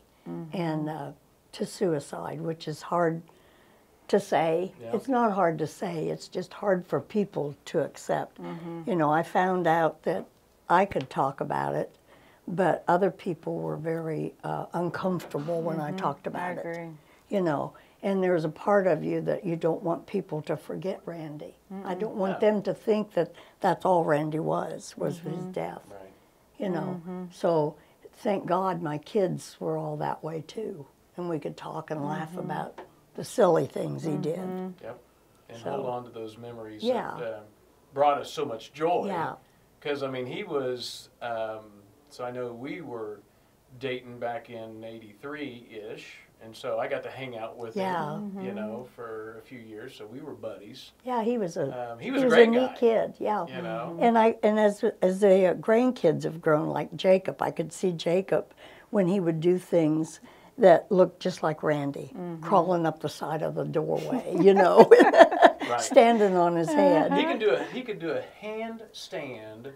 and 0.53 0.89
uh, 0.89 1.11
to 1.53 1.67
suicide, 1.67 2.41
which 2.41 2.69
is 2.69 2.83
hard 2.83 3.21
to 4.07 4.21
say. 4.21 4.73
Yeah. 4.81 4.95
It's 4.95 5.09
not 5.09 5.33
hard 5.33 5.59
to 5.59 5.67
say, 5.67 6.07
it's 6.07 6.29
just 6.29 6.53
hard 6.53 6.87
for 6.87 7.01
people 7.01 7.57
to 7.65 7.81
accept. 7.81 8.39
You 8.87 8.95
know, 8.95 9.11
I 9.11 9.25
found 9.25 9.67
out 9.67 10.05
that 10.05 10.25
I 10.69 10.85
could 10.85 11.09
talk 11.11 11.41
about 11.41 11.75
it, 11.75 11.95
but 12.47 12.85
other 12.89 13.11
people 13.11 13.57
were 13.57 13.77
very 13.77 14.35
uh, 14.45 14.67
uncomfortable 14.73 15.63
when 15.63 15.81
I 15.81 15.93
talked 15.93 16.27
I 16.27 16.31
about 16.31 16.59
it. 16.59 16.89
You 17.31 17.43
know, 17.43 17.75
and 18.03 18.23
there's 18.23 18.45
a 18.45 18.49
part 18.49 18.87
of 18.87 19.05
you 19.05 19.21
that 19.23 19.45
you 19.45 19.55
don't 19.57 19.83
want 19.83 20.07
people 20.07 20.41
to 20.43 20.57
forget 20.57 21.01
Randy. 21.05 21.55
I 21.85 21.95
don't 21.95 22.15
want 22.17 22.41
Yeah. 22.41 22.51
them 22.53 22.63
to 22.63 22.73
think 22.75 23.13
that 23.15 23.33
that's 23.61 23.85
all 23.85 24.05
Randy 24.05 24.39
was, 24.39 24.95
was 24.97 25.19
his 25.19 25.35
Mm-hmm. 25.35 25.51
death 25.53 25.83
Right. 25.91 26.13
you 26.59 26.71
know. 26.71 27.01
So 27.33 27.77
thank 28.19 28.47
God 28.47 28.81
my 28.83 28.97
kids 28.99 29.57
were 29.61 29.77
all 29.77 29.97
that 29.99 30.25
way 30.25 30.43
too, 30.47 30.87
and 31.17 31.29
we 31.29 31.39
could 31.39 31.57
talk 31.57 31.91
and 31.91 32.03
laugh 32.05 32.31
Mm-hmm. 32.31 32.39
about 32.51 32.81
the 33.15 33.25
silly 33.25 33.67
things 33.67 34.05
he 34.05 34.17
did. 34.17 34.75
Yep. 34.83 34.99
And 35.51 35.59
So- 35.63 35.71
hold 35.73 35.87
on 35.87 36.05
to 36.05 36.11
those 36.11 36.39
memories 36.39 36.83
Yeah. 36.83 37.15
that 37.19 37.33
uh, 37.35 37.41
brought 37.93 38.19
us 38.21 38.31
so 38.33 38.45
much 38.47 38.73
joy. 38.73 39.07
Yeah. 39.09 39.35
Because, 39.81 40.03
I 40.03 40.09
mean, 40.11 40.27
he 40.27 40.43
was, 40.45 41.09
um, 41.23 41.65
so 42.11 42.25
I 42.25 42.31
know 42.31 42.53
we 42.53 42.81
were 42.81 43.21
dating 43.79 44.19
back 44.19 44.51
in 44.51 44.83
83 44.85 45.69
ish. 45.93 46.17
And 46.43 46.55
so 46.55 46.79
I 46.79 46.87
got 46.87 47.03
to 47.03 47.11
hang 47.11 47.37
out 47.37 47.57
with 47.57 47.77
Yeah. 47.77 48.15
him, 48.15 48.41
you 48.41 48.53
know, 48.55 48.87
for 48.95 49.39
a 49.39 49.43
few 49.43 49.59
years. 49.59 49.95
So 49.97 50.07
we 50.07 50.21
were 50.21 50.35
buddies. 50.35 50.93
Yeah, 51.05 51.23
he 51.25 51.37
was 51.37 51.57
a 51.57 51.93
Um, 51.93 51.99
he 51.99 52.13
was 52.13 52.23
a 52.23 52.29
great 52.29 52.49
neat 52.49 52.59
guy. 52.69 52.77
kid. 52.77 53.15
Yeah. 53.19 53.45
You 53.49 53.61
know? 53.63 53.97
And 54.01 54.17
I 54.17 54.37
and 54.45 54.57
as 54.59 54.85
as 55.03 55.19
the 55.21 55.47
uh, 55.49 55.55
grandkids 55.55 56.23
have 56.23 56.41
grown, 56.41 56.69
like 56.69 56.95
Jacob, 56.95 57.43
I 57.43 57.51
could 57.51 57.73
see 57.73 57.91
Jacob 57.91 58.53
when 58.91 59.09
he 59.09 59.19
would 59.19 59.41
do 59.41 59.59
things 59.59 60.21
that 60.59 60.91
looked 60.93 61.19
just 61.21 61.43
like 61.43 61.63
Randy, 61.65 62.13
crawling 62.41 62.87
up 62.87 63.01
the 63.01 63.09
side 63.09 63.43
of 63.43 63.55
the 63.57 63.65
doorway, 63.65 64.37
you 64.41 64.55
know, 64.55 64.89
Right. 65.69 65.81
standing 65.81 66.37
on 66.37 66.57
his 66.57 66.69
head. 66.69 67.13
He 67.13 67.23
can 67.23 67.39
do 67.39 67.51
a 67.51 67.63
he 67.65 67.83
could 67.83 67.99
do 67.99 68.11
a 68.11 68.23
handstand 68.43 69.73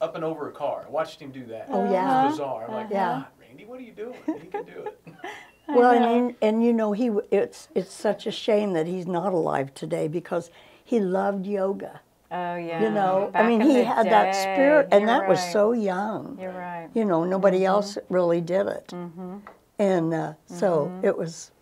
up 0.00 0.14
and 0.14 0.24
over 0.24 0.48
a 0.48 0.52
car. 0.52 0.84
I 0.86 0.90
watched 0.90 1.20
him 1.20 1.30
do 1.30 1.44
that. 1.46 1.66
Oh, 1.68 1.84
It 1.84 1.92
yeah. 1.92 2.24
was 2.24 2.34
bizarre. 2.34 2.66
I'm 2.68 2.74
like, 2.74 2.90
Yeah. 2.90 3.24
Randy, 3.40 3.64
what 3.64 3.78
are 3.78 3.82
you 3.82 3.92
doing? 3.92 4.16
He 4.40 4.46
can 4.48 4.64
do 4.64 4.84
it. 4.86 4.98
Well, 5.74 5.92
and, 5.92 6.34
and 6.42 6.64
you 6.64 6.72
know, 6.72 6.92
he 6.92 7.10
it's 7.30 7.68
it's 7.74 7.92
such 7.92 8.26
a 8.26 8.32
shame 8.32 8.72
that 8.72 8.86
he's 8.86 9.06
not 9.06 9.32
alive 9.32 9.72
today 9.74 10.08
because 10.08 10.50
he 10.84 10.98
loved 10.98 11.46
yoga. 11.46 12.00
Oh 12.32 12.56
yeah. 12.56 12.82
You 12.82 12.90
know, 12.90 13.30
I 13.34 13.46
mean, 13.46 13.60
he 13.60 13.74
the 13.74 13.84
had 13.84 14.06
that 14.06 14.34
spirit, 14.34 14.88
and 14.92 15.02
You're 15.02 15.20
that 15.20 15.28
was 15.28 15.40
so 15.52 15.72
young. 15.72 16.38
You're 16.40 16.52
right. 16.52 16.88
You 16.94 17.04
know, 17.04 17.24
nobody 17.24 17.64
else 17.64 17.98
really 18.08 18.40
did 18.40 18.66
it, 18.68 18.92
mm 18.92 19.12
-hmm. 19.16 19.40
and 19.78 20.14
uh, 20.14 20.32
so 20.46 20.90
it 21.02 21.16
was. 21.16 21.52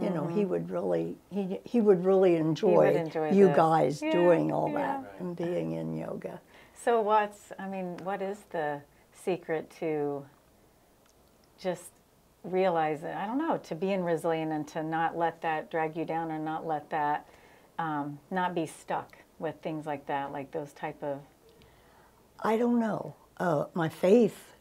You 0.00 0.10
know, 0.10 0.26
he 0.26 0.44
would 0.44 0.70
really 0.70 1.16
he 1.30 1.60
he 1.64 1.80
would 1.80 2.04
really 2.04 2.36
enjoy, 2.36 2.94
enjoy 2.94 3.30
you 3.32 3.48
this. 3.48 3.56
guys 3.56 4.02
Yeah, 4.02 4.12
doing 4.12 4.52
all 4.52 4.70
yeah. 4.70 4.78
that 4.78 4.96
Right. 4.98 5.20
and 5.20 5.36
being 5.36 5.72
in 5.72 5.96
yoga. 5.96 6.40
So 6.74 7.00
what's 7.00 7.52
I 7.58 7.68
mean, 7.68 7.96
what 8.04 8.22
is 8.22 8.38
the 8.50 8.80
secret 9.12 9.70
to 9.80 10.24
just 11.58 11.92
realize 12.44 13.02
it? 13.04 13.14
I 13.14 13.26
don't 13.26 13.38
know, 13.38 13.58
to 13.58 13.74
being 13.74 14.02
resilient 14.04 14.52
and 14.52 14.66
to 14.68 14.82
not 14.82 15.16
let 15.18 15.42
that 15.42 15.70
drag 15.70 15.96
you 15.96 16.04
down 16.06 16.32
or 16.32 16.38
not 16.38 16.66
let 16.66 16.88
that 16.90 17.26
um, 17.78 18.18
not 18.30 18.54
be 18.54 18.66
stuck 18.66 19.16
with 19.38 19.56
things 19.62 19.86
like 19.86 20.06
that, 20.06 20.32
like 20.32 20.50
those 20.52 20.72
type 20.72 21.02
of 21.02 21.20
I 22.42 22.56
don't 22.56 22.80
know. 22.80 23.14
Uh, 23.38 23.66
my 23.74 23.88
faith 23.90 24.54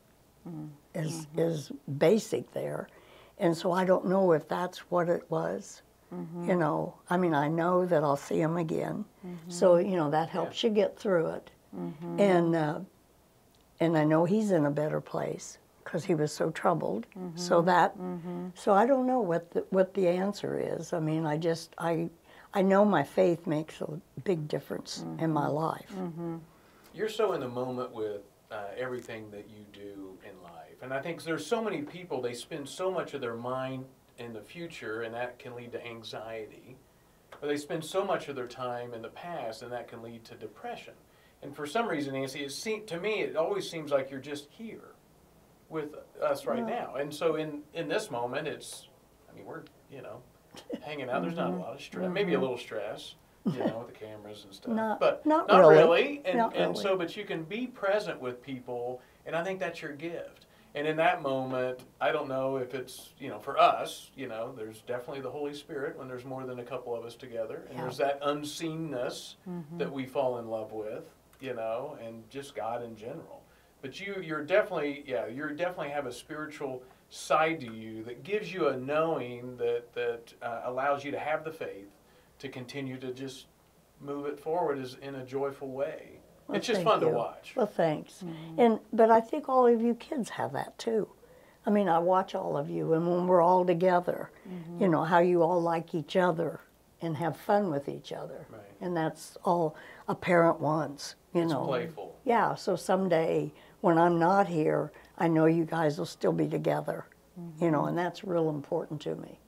is 0.95 1.27
is 1.37 1.71
basic 1.97 2.51
there, 2.53 2.89
and 3.39 3.55
so 3.55 3.71
I 3.71 3.85
don't 3.85 4.05
know 4.05 4.31
if 4.33 4.47
that's 4.47 4.79
what 4.91 5.09
it 5.09 5.23
was. 5.29 5.81
Mm-hmm. 6.13 6.49
You 6.49 6.55
know, 6.55 6.95
I 7.09 7.17
mean, 7.17 7.33
I 7.33 7.47
know 7.47 7.85
that 7.85 8.03
I'll 8.03 8.17
see 8.17 8.41
him 8.41 8.57
again, 8.57 9.05
mm-hmm. 9.25 9.49
so 9.49 9.77
you 9.77 9.95
know 9.95 10.09
that 10.09 10.29
helps 10.29 10.63
you 10.63 10.69
get 10.71 10.97
through 10.97 11.27
it, 11.27 11.51
mm-hmm. 11.75 12.19
and 12.19 12.55
uh, 12.55 12.79
and 13.79 13.97
I 13.97 14.05
know 14.05 14.25
he's 14.25 14.51
in 14.51 14.65
a 14.65 14.71
better 14.71 15.01
place 15.01 15.59
because 15.83 16.03
he 16.03 16.15
was 16.15 16.31
so 16.31 16.49
troubled. 16.51 17.05
So 17.35 17.61
that, 17.63 17.95
so 18.53 18.73
I 18.73 18.85
don't 18.85 19.07
know 19.07 19.21
what 19.21 19.49
the, 19.51 19.65
what 19.71 19.93
the 19.95 20.07
answer 20.07 20.59
is. 20.59 20.93
I 20.93 20.99
mean, 20.99 21.25
I 21.25 21.37
just 21.37 21.73
I 21.77 22.09
I 22.53 22.61
know 22.63 22.85
my 22.85 23.03
faith 23.03 23.45
makes 23.45 23.79
a 23.81 23.99
big 24.23 24.47
difference 24.47 25.05
in 25.19 25.31
my 25.31 25.47
life. 25.47 25.91
You're 26.93 27.09
so 27.09 27.33
in 27.33 27.39
the 27.41 27.47
moment 27.47 27.91
with 27.91 28.21
uh, 28.51 28.65
everything 28.77 29.29
that 29.31 29.47
you 29.49 29.63
do 29.73 30.17
in 30.27 30.41
life. 30.43 30.68
And 30.81 30.93
I 30.93 31.01
think 31.01 31.23
there's 31.23 31.45
so 31.45 31.61
many 31.61 31.81
people, 31.81 32.21
they 32.21 32.33
spend 32.33 32.67
so 32.67 32.89
much 32.89 33.13
of 33.13 33.21
their 33.21 33.35
mind 33.35 33.85
in 34.17 34.33
the 34.33 34.41
future, 34.41 35.01
and 35.01 35.13
that 35.13 35.39
can 35.39 35.55
lead 35.55 35.71
to 35.73 35.85
anxiety. 35.85 36.77
Or 37.41 37.47
they 37.47 37.57
spend 37.57 37.83
so 37.83 38.03
much 38.03 38.27
of 38.27 38.35
their 38.35 38.47
time 38.47 38.93
in 38.93 39.01
the 39.01 39.09
past, 39.09 39.61
and 39.61 39.71
that 39.71 39.87
can 39.87 40.01
lead 40.01 40.23
to 40.25 40.35
depression. 40.35 40.93
And 41.41 41.55
for 41.55 41.65
some 41.65 41.87
reason, 41.87 42.13
Nancy, 42.13 42.43
it 42.43 42.51
seem, 42.51 42.85
to 42.87 42.99
me, 42.99 43.21
it 43.21 43.35
always 43.35 43.69
seems 43.69 43.91
like 43.91 44.11
you're 44.11 44.19
just 44.19 44.47
here 44.49 44.95
with 45.69 45.95
us 46.21 46.45
right 46.45 46.65
now. 46.65 46.95
And 46.95 47.13
so 47.13 47.35
in, 47.35 47.61
in 47.73 47.87
this 47.87 48.11
moment, 48.11 48.47
it's, 48.47 48.87
I 49.31 49.35
mean, 49.35 49.45
we're, 49.45 49.63
you 49.91 50.01
know, 50.01 50.21
hanging 50.81 51.09
out. 51.09 51.21
There's 51.21 51.35
not 51.35 51.47
a 51.47 51.51
mm-hmm. 51.51 51.61
lot 51.61 51.75
of 51.75 51.81
stress, 51.81 52.05
mm-hmm. 52.05 52.13
maybe 52.13 52.33
a 52.33 52.39
little 52.39 52.57
stress, 52.57 53.15
you 53.45 53.59
know, 53.59 53.85
with 53.85 53.93
the 53.93 54.05
cameras 54.05 54.43
and 54.43 54.53
stuff. 54.53 54.73
Not- 54.73 54.99
but 54.99 55.25
not 55.25 55.47
not 55.47 55.59
really. 55.59 55.75
really. 55.75 56.21
And, 56.25 56.37
Not 56.39 56.55
and 56.55 56.71
really. 56.71 56.83
so, 56.83 56.97
but 56.97 57.15
you 57.15 57.23
can 57.23 57.43
be 57.43 57.67
present 57.67 58.19
with 58.19 58.41
people, 58.41 59.01
and 59.25 59.35
I 59.35 59.43
think 59.43 59.59
that's 59.59 59.81
your 59.81 59.93
gift. 59.93 60.47
And 60.75 60.87
in 60.87 60.97
that 60.97 61.21
moment, 61.23 61.79
I 61.99 62.11
don't 62.11 62.27
know 62.27 62.57
if 62.57 62.75
it's, 62.75 63.09
you 63.19 63.29
know, 63.29 63.39
for 63.39 63.57
us, 63.57 64.11
you 64.15 64.27
know, 64.27 64.53
there's 64.55 64.81
definitely 64.81 65.21
the 65.21 65.31
Holy 65.31 65.53
Spirit 65.53 65.97
when 65.97 66.07
there's 66.07 66.25
more 66.25 66.45
than 66.45 66.59
a 66.59 66.63
couple 66.63 66.95
of 66.95 67.03
us 67.05 67.15
together. 67.15 67.65
And 67.69 67.77
Yeah. 67.77 67.83
there's 67.85 67.97
that 67.97 68.19
unseenness 68.21 69.37
that 69.79 69.91
we 69.91 70.05
fall 70.05 70.37
in 70.37 70.47
love 70.47 70.71
with, 70.71 71.05
you 71.39 71.53
know, 71.55 71.97
and 72.03 72.29
just 72.29 72.55
God 72.55 72.83
in 72.83 72.95
general. 72.95 73.43
But 73.81 73.99
you, 73.99 74.17
you're 74.21 74.43
definitely, 74.43 75.03
yeah, 75.07 75.25
you're 75.25 75.51
definitely 75.51 75.89
have 75.89 76.05
a 76.05 76.11
spiritual 76.13 76.83
side 77.09 77.59
to 77.61 77.71
you 77.73 78.03
that 78.03 78.23
gives 78.23 78.53
you 78.53 78.67
a 78.67 78.77
knowing 78.77 79.57
that, 79.57 79.91
that 79.93 80.33
uh, 80.43 80.61
allows 80.65 81.03
you 81.03 81.09
to 81.11 81.19
have 81.19 81.43
the 81.43 81.51
faith 81.51 81.89
to 82.39 82.49
continue 82.49 82.97
to 82.99 83.11
just 83.11 83.47
move 83.99 84.27
it 84.27 84.39
forward 84.39 84.77
is 84.77 84.97
in 85.01 85.15
a 85.15 85.25
joyful 85.25 85.71
way. 85.71 86.18
Well, 86.49 86.57
it's 86.57 86.65
just 86.65 86.81
fun 86.81 86.99
to 87.01 87.09
watch. 87.09 87.53
Well, 87.55 87.67
thanks. 87.67 88.23
Mm-hmm. 88.25 88.59
And 88.59 88.79
but 88.91 89.11
I 89.11 89.21
think 89.21 89.47
all 89.47 89.67
of 89.67 89.81
you 89.81 89.93
kids 89.93 90.31
have 90.31 90.51
that 90.53 90.77
too. 90.79 91.07
I 91.65 91.69
mean, 91.69 91.87
I 91.87 91.99
watch 91.99 92.33
all 92.33 92.57
of 92.57 92.69
you, 92.69 92.93
and 92.93 93.07
when 93.07 93.27
we're 93.27 93.41
all 93.41 93.65
together, 93.65 94.31
mm-hmm. 94.49 94.81
you 94.81 94.87
know 94.87 95.03
how 95.03 95.19
you 95.19 95.43
all 95.43 95.61
like 95.61 95.93
each 95.93 96.15
other 96.15 96.61
and 97.01 97.15
have 97.17 97.37
fun 97.37 97.69
with 97.69 97.87
each 97.87 98.11
other, 98.11 98.47
Right. 98.49 98.61
and 98.81 98.97
that's 98.97 99.37
all 99.43 99.75
a 100.07 100.15
parent 100.15 100.59
wants. 100.59 101.15
You 101.33 101.41
know. 101.41 101.45
it's 101.45 101.53
know. 101.53 101.65
playful. 101.65 102.15
Yeah. 102.25 102.55
So 102.55 102.75
someday 102.75 103.53
when 103.81 103.99
I'm 103.99 104.17
not 104.17 104.47
here, 104.47 104.91
I 105.19 105.27
know 105.27 105.45
you 105.45 105.65
guys 105.65 105.99
will 105.99 106.07
still 106.07 106.33
be 106.33 106.47
together. 106.47 107.05
You 107.61 107.71
know, 107.71 107.79
mm-hmm. 107.81 107.89
and 107.89 107.97
that's 107.97 108.25
real 108.25 108.49
important 108.49 108.99
to 109.01 109.15
me. 109.15 109.39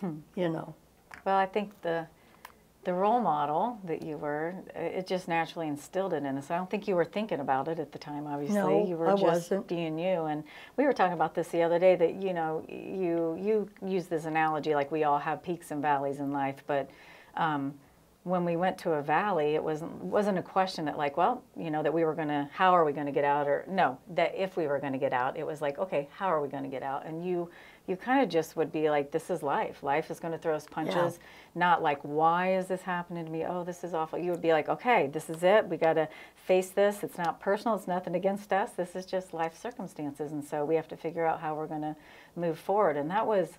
Hmm. 0.00 0.18
You 0.34 0.48
know. 0.48 0.74
Well, 1.24 1.36
I 1.36 1.46
think 1.46 1.80
the 1.80 2.08
the 2.86 2.94
role 2.94 3.20
model 3.20 3.78
that 3.84 4.00
you 4.00 4.16
were, 4.16 4.54
it 4.76 5.08
just 5.08 5.26
naturally 5.26 5.66
instilled 5.66 6.12
it 6.12 6.22
in 6.22 6.38
us. 6.38 6.52
I 6.52 6.56
don't 6.56 6.70
think 6.70 6.86
you 6.86 6.94
were 6.94 7.04
thinking 7.04 7.40
about 7.40 7.66
it 7.66 7.80
at 7.80 7.90
the 7.90 7.98
time. 7.98 8.28
Obviously, 8.28 8.56
No, 8.56 8.86
you 8.86 8.96
were 8.96 9.08
I 9.08 9.12
just 9.12 9.22
wasn't. 9.24 9.66
being 9.66 9.98
you. 9.98 10.26
And 10.26 10.44
we 10.76 10.84
were 10.84 10.92
talking 10.92 11.12
about 11.12 11.34
this 11.34 11.48
the 11.48 11.62
other 11.64 11.80
day. 11.80 11.96
That 11.96 12.14
you 12.22 12.32
know, 12.32 12.64
you 12.68 13.36
you 13.38 13.68
use 13.84 14.06
this 14.06 14.24
analogy 14.24 14.76
like 14.76 14.92
we 14.92 15.02
all 15.02 15.18
have 15.18 15.42
peaks 15.42 15.72
and 15.72 15.82
valleys 15.82 16.20
in 16.20 16.32
life, 16.32 16.62
but. 16.66 16.88
Um, 17.36 17.74
when 18.22 18.44
we 18.44 18.56
went 18.56 18.76
to 18.76 18.90
a 18.94 19.02
valley, 19.02 19.54
it 19.54 19.62
wasn't 19.62 19.92
wasn't 20.02 20.36
a 20.36 20.42
question 20.42 20.84
that 20.86 20.98
like, 20.98 21.16
well, 21.16 21.44
you 21.56 21.70
know, 21.70 21.80
that 21.84 21.94
we 21.94 22.04
were 22.04 22.12
gonna, 22.12 22.50
how 22.52 22.72
are 22.74 22.84
we 22.84 22.92
gonna 22.92 23.12
get 23.12 23.22
out, 23.22 23.46
or 23.46 23.64
no, 23.68 23.96
that 24.14 24.34
if 24.34 24.56
we 24.56 24.66
were 24.66 24.80
gonna 24.80 24.98
get 24.98 25.12
out, 25.12 25.36
it 25.36 25.46
was 25.46 25.62
like, 25.62 25.78
okay, 25.78 26.08
how 26.10 26.26
are 26.26 26.40
we 26.40 26.48
gonna 26.48 26.66
get 26.66 26.82
out? 26.82 27.06
And 27.06 27.24
you, 27.24 27.48
you 27.86 27.96
kind 27.96 28.22
of 28.22 28.28
just 28.28 28.56
would 28.56 28.72
be 28.72 28.90
like, 28.90 29.10
this 29.10 29.30
is 29.30 29.42
life. 29.42 29.82
Life 29.82 30.10
is 30.10 30.18
gonna 30.18 30.38
throw 30.38 30.54
us 30.54 30.66
punches. 30.70 31.18
Not 31.54 31.82
like, 31.82 32.00
why 32.02 32.54
is 32.54 32.66
this 32.66 32.82
happening 32.82 33.24
to 33.24 33.30
me? 33.30 33.44
Oh, 33.46 33.64
this 33.64 33.84
is 33.84 33.94
awful. 33.94 34.18
You 34.18 34.32
would 34.32 34.42
be 34.42 34.52
like, 34.52 34.68
okay, 34.68 35.08
this 35.12 35.30
is 35.30 35.42
it. 35.42 35.66
We 35.68 35.76
gotta 35.76 36.08
face 36.34 36.70
this. 36.70 37.02
It's 37.02 37.18
not 37.18 37.40
personal. 37.40 37.76
It's 37.76 37.86
nothing 37.86 38.14
against 38.14 38.52
us. 38.52 38.72
This 38.72 38.96
is 38.96 39.06
just 39.06 39.32
life 39.32 39.56
circumstances, 39.56 40.32
and 40.32 40.44
so 40.44 40.64
we 40.64 40.74
have 40.74 40.88
to 40.88 40.96
figure 40.96 41.24
out 41.24 41.40
how 41.40 41.54
we're 41.54 41.66
gonna 41.68 41.96
move 42.34 42.58
forward. 42.58 42.96
And 42.96 43.10
that 43.10 43.26
was 43.26 43.50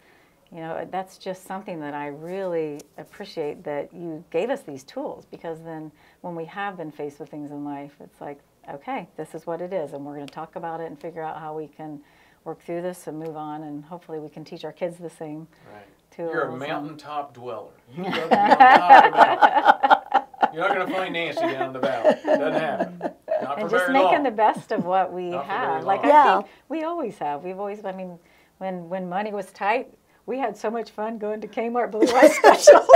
you 0.52 0.60
know 0.60 0.88
that's 0.92 1.18
just 1.18 1.46
something 1.46 1.80
that 1.80 1.94
i 1.94 2.08
really 2.08 2.80
appreciate 2.98 3.64
that 3.64 3.92
you 3.94 4.24
gave 4.32 4.50
us 4.50 4.62
these 4.62 4.84
tools 4.84 5.26
because 5.30 5.62
then 5.64 5.92
when 6.22 6.36
we 6.36 6.46
have 6.46 6.78
been 6.78 6.92
faced 6.92 7.20
with 7.20 7.30
things 7.30 7.52
in 7.52 7.66
life 7.66 7.96
it's 8.00 8.22
like 8.22 8.40
okay 8.70 9.08
this 9.18 9.36
is 9.36 9.46
what 9.46 9.62
it 9.62 9.74
is 9.74 9.94
and 9.94 10.06
we're 10.06 10.16
going 10.16 10.28
to 10.28 10.34
talk 10.34 10.56
about 10.56 10.80
it 10.80 10.88
and 10.88 11.00
figure 11.00 11.22
out 11.22 11.40
how 11.40 11.54
we 11.56 11.68
can 11.68 12.00
work 12.48 12.62
through 12.64 12.82
this 12.82 13.08
and 13.08 13.20
move 13.20 13.36
on 13.36 13.64
and 13.64 13.84
hopefully 13.84 14.20
we 14.20 14.30
can 14.30 14.44
teach 14.46 14.64
our 14.64 14.72
kids 14.72 14.98
the 14.98 15.10
same 15.10 15.48
Right. 15.72 15.84
tools. 16.10 16.32
You're 16.34 16.44
a 16.44 16.56
mountaintop 16.58 17.34
dweller. 17.34 17.72
You 17.96 18.04
love 18.06 18.14
to 18.14 18.20
be 18.20 18.24
on 18.24 18.30
top 18.30 19.06
of 19.06 19.12
the 19.12 19.18
mountain. 19.18 20.54
You're 20.54 20.68
not 20.68 20.74
going 20.76 20.88
to 20.88 20.94
find 20.94 21.14
Nancy 21.14 21.42
down 21.42 21.68
in 21.68 21.74
the 21.74 21.80
valley. 21.80 22.16
Doesn't 22.26 22.54
happen. 22.54 23.00
Not 23.02 23.14
for 23.56 23.60
and 23.62 23.70
just 23.70 23.72
very 23.84 23.94
making 23.94 24.14
long. 24.14 24.24
the 24.24 24.32
best 24.32 24.72
of 24.72 24.86
what 24.86 25.12
we 25.12 25.24
Not 25.32 25.46
for 25.46 25.52
very 25.52 25.60
have. 25.60 25.84
Like 25.84 26.04
long. 26.04 26.12
I 26.12 26.36
think 26.38 26.48
we 26.70 26.84
always 26.84 27.18
have. 27.20 27.44
We've 27.44 27.60
always. 27.60 27.84
I 27.84 27.92
mean, 27.92 28.18
when 28.60 28.88
when 28.90 29.10
money 29.10 29.32
was 29.34 29.48
tight, 29.52 29.94
we 30.26 30.40
had 30.40 30.56
so 30.58 30.72
much 30.72 30.90
fun 30.92 31.18
going 31.18 31.42
to 31.42 31.48
Kmart 31.50 31.92
Blue 31.92 32.00
Light 32.08 32.32
specials. 32.42 32.88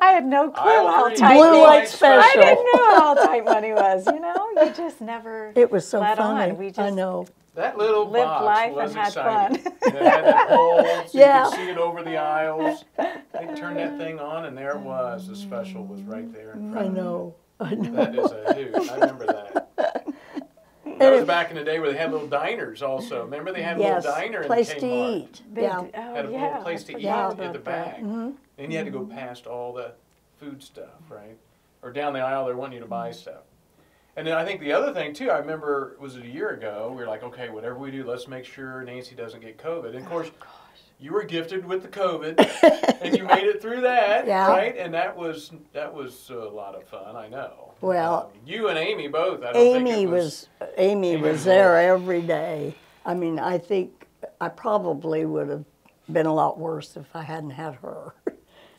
I 0.00 0.10
had 0.12 0.26
no 0.26 0.50
clue 0.50 0.68
Aisle 0.70 0.88
how 0.88 1.08
tight. 1.14 1.34
Blue 1.36 1.44
money- 1.50 1.62
Light 1.62 1.82
I 1.82 1.86
special. 1.86 2.42
didn't 2.42 2.66
know 2.74 2.98
how 2.98 3.14
tight 3.14 3.44
money 3.44 3.72
was. 3.72 4.04
You 4.06 4.18
know, 4.20 4.48
you 4.62 4.72
just 4.72 5.00
never. 5.00 5.52
It 5.54 5.70
was 5.70 5.86
so 5.88 6.00
let 6.00 6.18
funny. 6.18 6.50
On. 6.50 6.58
We 6.58 6.66
just 6.68 6.80
I 6.80 6.90
know. 6.90 7.26
That 7.54 7.76
little 7.76 8.08
lived 8.08 8.24
box 8.24 8.44
life 8.44 8.72
was 8.72 8.90
and 8.92 8.98
had 9.00 9.06
exciting. 9.08 9.58
fun. 9.58 9.72
it 9.82 9.94
had 10.02 10.24
that 10.24 10.48
hole 10.50 10.82
so 11.06 11.18
Yeah. 11.18 11.44
you 11.44 11.50
could 11.50 11.58
see 11.58 11.70
it 11.70 11.76
over 11.78 12.02
the 12.02 12.16
aisles. 12.16 12.84
They 12.96 13.54
turned 13.56 13.76
that 13.78 13.98
thing 13.98 14.18
on, 14.18 14.46
and 14.46 14.56
there 14.56 14.70
it 14.70 14.80
was. 14.80 15.28
The 15.28 15.36
special 15.36 15.84
was 15.84 16.00
right 16.02 16.32
there 16.32 16.52
in 16.52 16.70
I 16.70 16.72
front 16.72 16.86
of 16.88 16.92
me. 16.94 17.00
know. 17.00 17.34
I 17.60 17.74
know. 17.74 17.92
That 17.92 18.14
is 18.18 18.30
a 18.32 18.54
hoot. 18.54 18.90
I 18.90 18.94
remember 18.94 19.26
that. 19.26 19.68
That 20.98 21.10
was 21.12 21.24
back 21.24 21.50
in 21.50 21.56
the 21.56 21.64
day 21.64 21.80
where 21.80 21.90
they 21.90 21.98
had 21.98 22.12
little 22.12 22.28
diners 22.28 22.80
also. 22.82 23.24
Remember 23.24 23.50
they 23.52 23.62
had 23.62 23.76
a 23.76 23.80
Yes, 23.80 24.04
little 24.04 24.20
diner 24.20 24.44
place 24.44 24.70
in 24.72 24.80
to 24.80 24.86
eat. 25.16 25.42
They 25.52 25.62
Yeah. 25.62 25.80
d- 25.82 25.90
oh, 25.94 26.14
Had 26.14 26.26
a 26.26 26.30
yeah, 26.30 26.46
little 26.48 26.62
place 26.62 26.84
to 26.84 26.92
eat 26.92 26.94
forgot 26.96 27.30
in 27.32 27.36
the 27.38 27.42
about 27.44 27.52
that. 27.52 27.64
back. 27.64 27.96
Mm-hmm. 27.96 28.30
And 28.58 28.72
you 28.72 28.78
had 28.78 28.84
to 28.84 28.92
go 28.92 29.04
past 29.04 29.46
all 29.48 29.72
the 29.72 29.92
food 30.38 30.62
stuff, 30.62 31.00
right? 31.08 31.36
Or 31.82 31.90
down 31.92 32.12
the 32.12 32.20
aisle, 32.20 32.46
they're 32.46 32.56
wanting 32.56 32.74
you 32.74 32.80
to 32.82 32.86
buy 32.88 33.10
stuff. 33.10 33.42
And 34.16 34.26
then 34.26 34.36
I 34.36 34.44
think 34.44 34.60
the 34.60 34.72
other 34.72 34.92
thing 34.92 35.14
too, 35.14 35.30
I 35.30 35.38
remember 35.38 35.96
was 35.98 36.16
it 36.16 36.24
a 36.24 36.28
year 36.28 36.50
ago? 36.50 36.88
We 36.90 36.96
were 37.02 37.06
like, 37.08 37.22
okay, 37.22 37.48
whatever 37.48 37.76
we 37.78 37.90
do, 37.90 38.04
let's 38.04 38.28
make 38.28 38.44
sure 38.44 38.82
Nancy 38.82 39.14
doesn't 39.14 39.40
get 39.40 39.56
COVID. 39.58 39.88
And 39.90 39.98
of 40.00 40.06
course, 40.06 40.30
you 41.00 41.12
were 41.12 41.24
gifted 41.24 41.64
with 41.64 41.82
the 41.82 41.88
COVID, 41.88 42.98
and 43.02 43.16
you 43.16 43.24
made 43.24 43.44
it 43.44 43.60
through 43.60 43.80
that, 43.80 44.26
Yeah. 44.26 44.46
right? 44.48 44.76
And 44.76 44.92
that 44.94 45.16
was 45.16 45.50
that 45.72 45.92
was 45.92 46.30
a 46.30 46.34
lot 46.34 46.74
of 46.74 46.84
fun. 46.84 47.16
I 47.16 47.28
know. 47.28 47.72
Well, 47.80 48.30
Um, 48.34 48.40
you 48.46 48.68
and 48.68 48.78
Amy 48.78 49.08
both. 49.08 49.42
I 49.42 49.52
don't 49.52 49.56
Amy 49.56 50.02
it 50.02 50.06
was, 50.08 50.48
Amy 50.76 51.16
was 51.16 51.32
was 51.32 51.44
there 51.44 51.76
every 51.78 52.22
day. 52.22 52.74
I 53.04 53.14
mean, 53.14 53.38
I 53.38 53.58
think 53.58 54.06
I 54.40 54.48
probably 54.48 55.24
would 55.24 55.48
have 55.48 55.64
been 56.12 56.26
a 56.26 56.34
lot 56.34 56.58
worse 56.58 56.96
if 56.96 57.06
I 57.14 57.22
hadn't 57.22 57.50
had 57.50 57.74
her. 57.76 58.14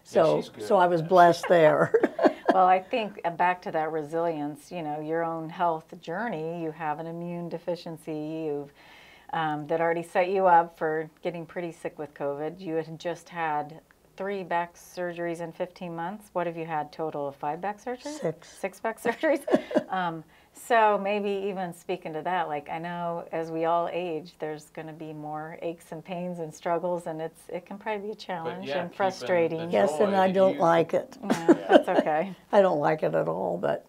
So, 0.06 0.42
she's 0.42 0.50
good 0.50 0.64
so 0.66 0.76
I 0.76 0.88
was 0.88 1.02
blessed 1.02 1.46
there. 1.48 1.94
Well, 2.54 2.68
I 2.68 2.80
think 2.80 3.20
uh, 3.26 3.32
back 3.32 3.64
to 3.64 3.72
that 3.72 3.92
resilience, 3.92 4.72
you 4.72 4.84
know, 4.84 5.00
your 5.00 5.24
own 5.24 5.50
health 5.50 6.00
journey, 6.02 6.62
you 6.62 6.72
have 6.72 7.00
an 7.00 7.08
immune 7.08 7.50
deficiency 7.50 8.46
you've, 8.46 8.72
um, 9.34 9.66
that 9.66 9.82
already 9.82 10.04
set 10.04 10.30
you 10.30 10.46
up 10.46 10.78
for 10.78 11.10
getting 11.24 11.48
pretty 11.48 11.72
sick 11.72 11.98
with 11.98 12.14
COVID. 12.14 12.60
You 12.60 12.76
had 12.76 13.00
just 13.00 13.28
had 13.28 13.82
three 14.18 14.44
back 14.44 14.76
surgeries 14.76 15.42
in 15.42 15.52
15 15.52 15.96
months. 15.96 16.30
What 16.34 16.46
have 16.46 16.56
you 16.56 16.66
had 16.66 16.92
total 16.92 17.28
of 17.28 17.36
five 17.36 17.60
back 17.60 17.84
surgeries? 17.84 18.20
Six. 18.20 18.50
Six 18.50 18.80
back 18.80 19.02
surgeries. 19.04 19.42
um, 19.92 20.24
so 20.54 20.98
maybe 20.98 21.30
even 21.50 21.74
speaking 21.74 22.14
to 22.14 22.22
that, 22.22 22.48
like 22.48 22.70
I 22.70 22.78
know 22.80 23.26
as 23.32 23.52
we 23.52 23.66
all 23.66 23.90
age, 23.92 24.34
there's 24.40 24.66
going 24.70 24.88
to 24.88 24.94
be 24.94 25.12
more 25.14 25.58
aches 25.62 25.92
and 25.92 26.04
pains 26.04 26.40
and 26.40 26.54
struggles, 26.54 27.08
and 27.08 27.22
it's 27.22 27.42
it 27.50 27.66
can 27.66 27.78
probably 27.78 28.08
be 28.08 28.12
a 28.12 28.16
challenge 28.16 28.68
yeah, 28.68 28.82
and 28.84 28.94
frustrating. 28.96 29.68
the 29.68 29.72
yes, 29.74 30.00
and 30.00 30.16
I 30.16 30.32
don't 30.32 30.56
you- 30.56 30.62
like 30.62 30.94
it. 30.94 31.18
Yeah, 31.24 31.54
that's 31.70 31.90
okay. 31.90 32.36
I 32.52 32.62
don't 32.62 32.80
like 32.80 33.04
it 33.04 33.14
at 33.16 33.28
all, 33.28 33.58
but 33.58 33.86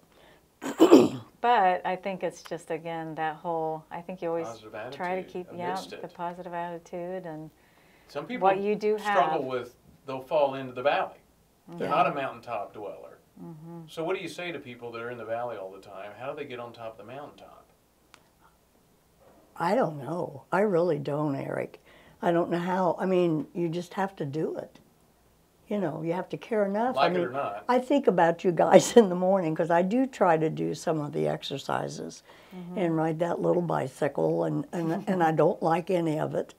But 1.40 1.82
I 1.84 1.94
think 1.96 2.22
it's 2.22 2.42
just 2.42 2.70
again 2.70 3.14
that 3.16 3.36
whole. 3.36 3.84
I 3.90 4.00
think 4.00 4.22
you 4.22 4.28
always 4.28 4.48
try 4.90 5.14
to 5.16 5.22
keep 5.22 5.46
yeah 5.54 5.72
amidst 5.72 5.90
the 5.90 6.08
positive 6.08 6.54
attitude 6.54 7.26
and 7.26 7.50
Some 8.08 8.24
people 8.26 8.48
what 8.48 8.60
you 8.60 8.74
do 8.74 8.98
struggle 8.98 9.42
have. 9.42 9.44
with 9.44 9.74
they'll 10.06 10.22
fall 10.22 10.54
into 10.54 10.72
the 10.72 10.82
valley. 10.82 11.18
They're 11.68 11.88
Yeah. 11.88 11.94
not 11.94 12.06
a 12.06 12.14
mountaintop 12.14 12.72
dweller. 12.72 13.13
Mm-hmm. 13.42 13.80
So 13.88 14.04
what 14.04 14.16
do 14.16 14.22
you 14.22 14.28
say 14.28 14.52
to 14.52 14.58
people 14.58 14.90
that 14.92 15.02
are 15.02 15.10
in 15.10 15.18
the 15.18 15.24
valley 15.24 15.56
all 15.56 15.70
the 15.72 15.80
time? 15.80 16.12
How 16.18 16.30
do 16.30 16.36
they 16.36 16.44
get 16.44 16.60
on 16.60 16.72
top 16.72 16.98
of 16.98 17.06
the 17.06 17.12
mountaintop? 17.12 17.66
I 19.56 19.74
don't 19.74 19.98
know. 19.98 20.44
I 20.52 20.60
really 20.60 20.98
don't, 20.98 21.34
Eric. 21.36 21.80
I 22.22 22.32
don't 22.32 22.50
know 22.50 22.58
how. 22.58 22.96
I 22.98 23.06
mean, 23.06 23.46
you 23.54 23.68
just 23.68 23.94
have 23.94 24.16
to 24.16 24.24
do 24.24 24.56
it. 24.56 24.78
You 25.68 25.78
know, 25.78 26.02
you 26.02 26.12
have 26.12 26.28
to 26.30 26.36
care 26.36 26.64
enough. 26.66 26.96
Like 26.96 27.12
I 27.12 27.14
it 27.14 27.20
or 27.20 27.30
not. 27.30 27.64
I 27.68 27.78
think 27.78 28.06
about 28.06 28.44
you 28.44 28.52
guys 28.52 28.96
in 28.96 29.08
the 29.08 29.14
morning 29.14 29.54
because 29.54 29.70
I 29.70 29.82
do 29.82 30.06
try 30.06 30.36
to 30.36 30.50
do 30.50 30.74
some 30.74 31.00
of 31.00 31.12
the 31.12 31.26
exercises 31.28 32.22
Mm-hmm. 32.56 32.78
and 32.78 32.96
ride 32.96 33.18
that 33.18 33.40
little 33.42 33.60
bicycle, 33.60 34.44
and, 34.44 34.64
and, 34.72 35.02
and 35.08 35.24
I 35.24 35.32
don't 35.32 35.60
like 35.60 35.90
any 35.90 36.20
of 36.20 36.36
it. 36.36 36.54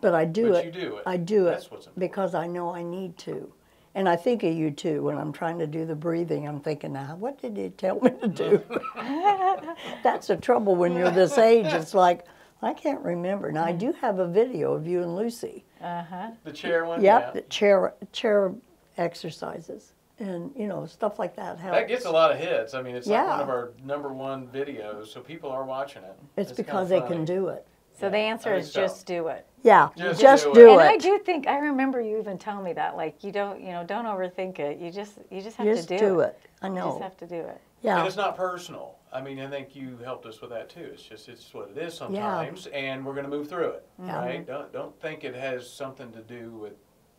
But 0.00 0.14
I 0.14 0.24
do 0.24 0.50
But 0.50 0.64
it. 0.64 0.74
you 0.76 0.80
do 0.80 0.96
it. 0.98 1.02
I 1.06 1.16
do 1.16 1.48
it 1.48 1.50
That's 1.50 1.70
what's 1.72 1.88
because 1.98 2.36
I 2.36 2.46
know 2.46 2.72
I 2.72 2.84
need 2.84 3.18
to. 3.18 3.52
And 3.94 4.08
I 4.08 4.16
think 4.16 4.42
of 4.44 4.54
you 4.54 4.70
too 4.70 5.02
when 5.02 5.18
I'm 5.18 5.32
trying 5.32 5.58
to 5.58 5.66
do 5.66 5.84
the 5.84 5.94
breathing. 5.96 6.46
I'm 6.46 6.60
thinking, 6.60 6.92
now, 6.92 7.16
what 7.16 7.40
did 7.40 7.56
he 7.56 7.70
tell 7.70 7.98
me 8.00 8.10
to 8.22 8.28
do? 8.28 8.62
That's 10.02 10.28
the 10.28 10.36
trouble 10.36 10.76
when 10.76 10.94
you're 10.94 11.10
this 11.10 11.38
age. 11.38 11.66
It's 11.66 11.94
like, 11.94 12.24
I 12.62 12.72
can't 12.72 13.00
remember. 13.00 13.50
Now, 13.50 13.64
I 13.64 13.72
do 13.72 13.92
have 14.00 14.18
a 14.20 14.28
video 14.28 14.74
of 14.74 14.86
you 14.86 15.02
and 15.02 15.16
Lucy. 15.16 15.64
Uh 15.80 16.02
huh. 16.02 16.30
The 16.44 16.52
chair 16.52 16.84
one? 16.84 17.02
Yep, 17.02 17.22
Yeah. 17.22 17.30
the 17.32 17.40
chair, 17.42 17.94
chair 18.12 18.52
exercises. 18.96 19.92
And, 20.20 20.52
you 20.54 20.66
know, 20.68 20.84
stuff 20.84 21.18
like 21.18 21.34
that 21.36 21.58
helps. 21.58 21.78
That 21.78 21.88
gets 21.88 22.04
a 22.04 22.10
lot 22.10 22.30
of 22.30 22.38
hits. 22.38 22.74
I 22.74 22.82
mean, 22.82 22.94
it's 22.94 23.06
like 23.06 23.26
one 23.26 23.40
of 23.40 23.48
our 23.48 23.70
number 23.82 24.12
one 24.12 24.46
videos, 24.48 25.06
so 25.08 25.20
people 25.20 25.50
are 25.50 25.64
watching 25.64 26.02
it. 26.02 26.14
It's 26.36 26.50
kinda 26.50 26.62
because 26.62 26.88
they 26.90 27.00
can 27.00 27.24
do 27.24 27.48
it. 27.48 27.66
So 28.00 28.08
the 28.08 28.16
answer 28.16 28.54
is 28.54 28.72
so. 28.72 28.80
just 28.80 29.06
do 29.06 29.28
it. 29.28 29.46
Yeah, 29.62 29.90
Just 29.94 30.20
just, 30.22 30.44
do 30.44 30.54
do, 30.54 30.68
it. 30.70 30.72
And 30.72 30.80
I 30.80 30.96
do 30.96 31.18
think 31.18 31.46
I 31.46 31.58
remember 31.58 32.00
you 32.00 32.18
even 32.18 32.38
telling 32.38 32.64
me 32.64 32.72
that 32.72 32.96
like 32.96 33.22
you 33.22 33.30
don't 33.30 33.60
you 33.60 33.72
know 33.72 33.84
don't 33.84 34.06
overthink 34.06 34.58
it. 34.58 34.78
You 34.78 34.90
just 34.90 35.18
you 35.30 35.42
just 35.42 35.58
have 35.58 35.66
Just 35.66 35.88
to 35.88 35.98
do, 35.98 36.04
it. 36.04 36.08
Do 36.08 36.20
it. 36.20 36.40
I 36.62 36.68
know. 36.68 36.86
You 36.86 36.90
just 36.92 37.02
have 37.02 37.16
to 37.18 37.26
do 37.26 37.40
it. 37.40 37.48
And 37.50 37.58
Yeah, 37.82 38.06
it's 38.06 38.16
not 38.16 38.38
personal. 38.38 38.96
I 39.12 39.20
mean, 39.20 39.38
I 39.38 39.48
think 39.48 39.76
you 39.76 39.98
helped 40.02 40.24
us 40.24 40.40
with 40.40 40.50
that 40.50 40.70
too. 40.70 40.88
It's 40.92 41.02
just 41.02 41.28
it's 41.28 41.52
what 41.52 41.70
it 41.70 41.78
is 41.78 41.92
sometimes, 41.92 42.68
and 42.68 43.04
we're 43.04 43.12
going 43.12 43.24
to 43.24 43.30
move 43.30 43.48
through 43.48 43.70
it, 43.70 43.86
mm-hmm. 44.00 44.08
Yeah. 44.08 44.18
right? 44.18 44.46
Don't 44.46 44.72
don't 44.72 44.98
think 45.02 45.24
it 45.24 45.34
has 45.34 45.70
something 45.70 46.10
to 46.12 46.20
do 46.20 46.52
with, 46.52 46.72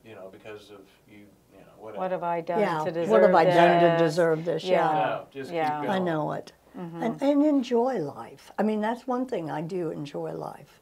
you 0.03 0.15
know, 0.15 0.29
because 0.31 0.71
of 0.71 0.79
you, 1.07 1.19
you 1.53 1.59
know, 1.59 1.65
whatever. 1.77 1.99
What 1.99 2.11
have 2.11 2.23
I 2.23 2.41
done 2.41 2.59
yeah. 2.59 2.79
to 2.79 2.85
deserve 2.85 2.93
this? 2.95 3.09
What 3.09 3.21
have 3.21 3.35
I 3.35 3.43
done 3.43 3.91
to 3.91 4.03
deserve 4.03 4.45
this? 4.45 4.63
Yeah. 4.63 4.71
Yeah. 4.71 5.05
No, 5.05 5.27
just 5.31 5.51
Yeah. 5.51 5.81
keep 5.81 5.89
I 5.91 5.99
know 5.99 6.31
it. 6.31 6.53
Mm-hmm. 6.77 7.03
And, 7.03 7.21
and 7.21 7.45
enjoy 7.45 7.99
life. 7.99 8.51
I 8.57 8.63
mean, 8.63 8.81
that's 8.81 9.05
one 9.07 9.25
thing 9.25 9.51
I 9.51 9.61
do 9.61 9.89
enjoy 9.89 10.31
life. 10.33 10.80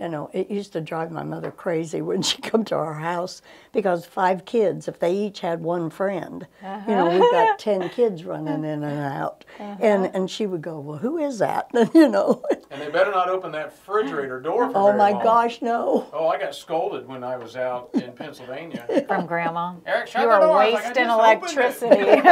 You 0.00 0.08
know, 0.08 0.30
it 0.32 0.50
used 0.50 0.72
to 0.72 0.80
drive 0.80 1.12
my 1.12 1.22
mother 1.22 1.50
crazy 1.52 2.02
when 2.08 2.22
she 2.22 2.42
come 2.42 2.64
to 2.64 2.74
our 2.74 2.94
house 2.94 3.40
because 3.72 4.04
five 4.04 4.44
kids, 4.44 4.88
if 4.88 4.98
they 4.98 5.14
each 5.14 5.40
had 5.40 5.62
one 5.62 5.90
friend, 5.90 6.46
you 6.62 6.94
know, 6.94 7.08
we've 7.08 7.20
got 7.20 7.34
uh-huh. 7.50 7.56
ten 7.58 7.88
kids 7.90 8.24
running 8.24 8.64
in 8.64 8.82
and 8.82 9.00
out, 9.14 9.44
uh-huh. 9.60 9.76
and 9.80 10.06
and 10.14 10.28
she 10.30 10.46
would 10.46 10.62
go, 10.62 10.80
well, 10.80 10.98
who 10.98 11.18
is 11.18 11.38
that? 11.38 11.68
you 11.94 12.08
know, 12.08 12.42
And 12.70 12.80
they 12.80 12.90
better 12.90 13.12
not 13.12 13.28
open 13.28 13.52
that 13.52 13.66
refrigerator 13.66 14.40
door 14.40 14.70
for 14.70 14.76
oh 14.76 14.86
very 14.86 14.98
my 14.98 15.10
long. 15.12 15.22
gosh, 15.22 15.62
no. 15.62 16.08
Oh, 16.12 16.26
I 16.28 16.38
got 16.38 16.54
scolded 16.54 17.06
when 17.06 17.22
I 17.22 17.36
was 17.36 17.54
out 17.54 17.90
in 17.94 18.12
Pennsylvania. 18.12 19.04
From 19.06 19.26
grandma. 19.26 19.74
Eric, 19.86 20.08
shut 20.08 20.22
You 20.22 20.28
the 20.28 20.34
are 20.34 20.40
door. 20.40 20.54
Like, 20.54 20.74
wasting 20.74 21.04
just 21.04 21.10
opened 21.20 21.58
it. 21.58 22.22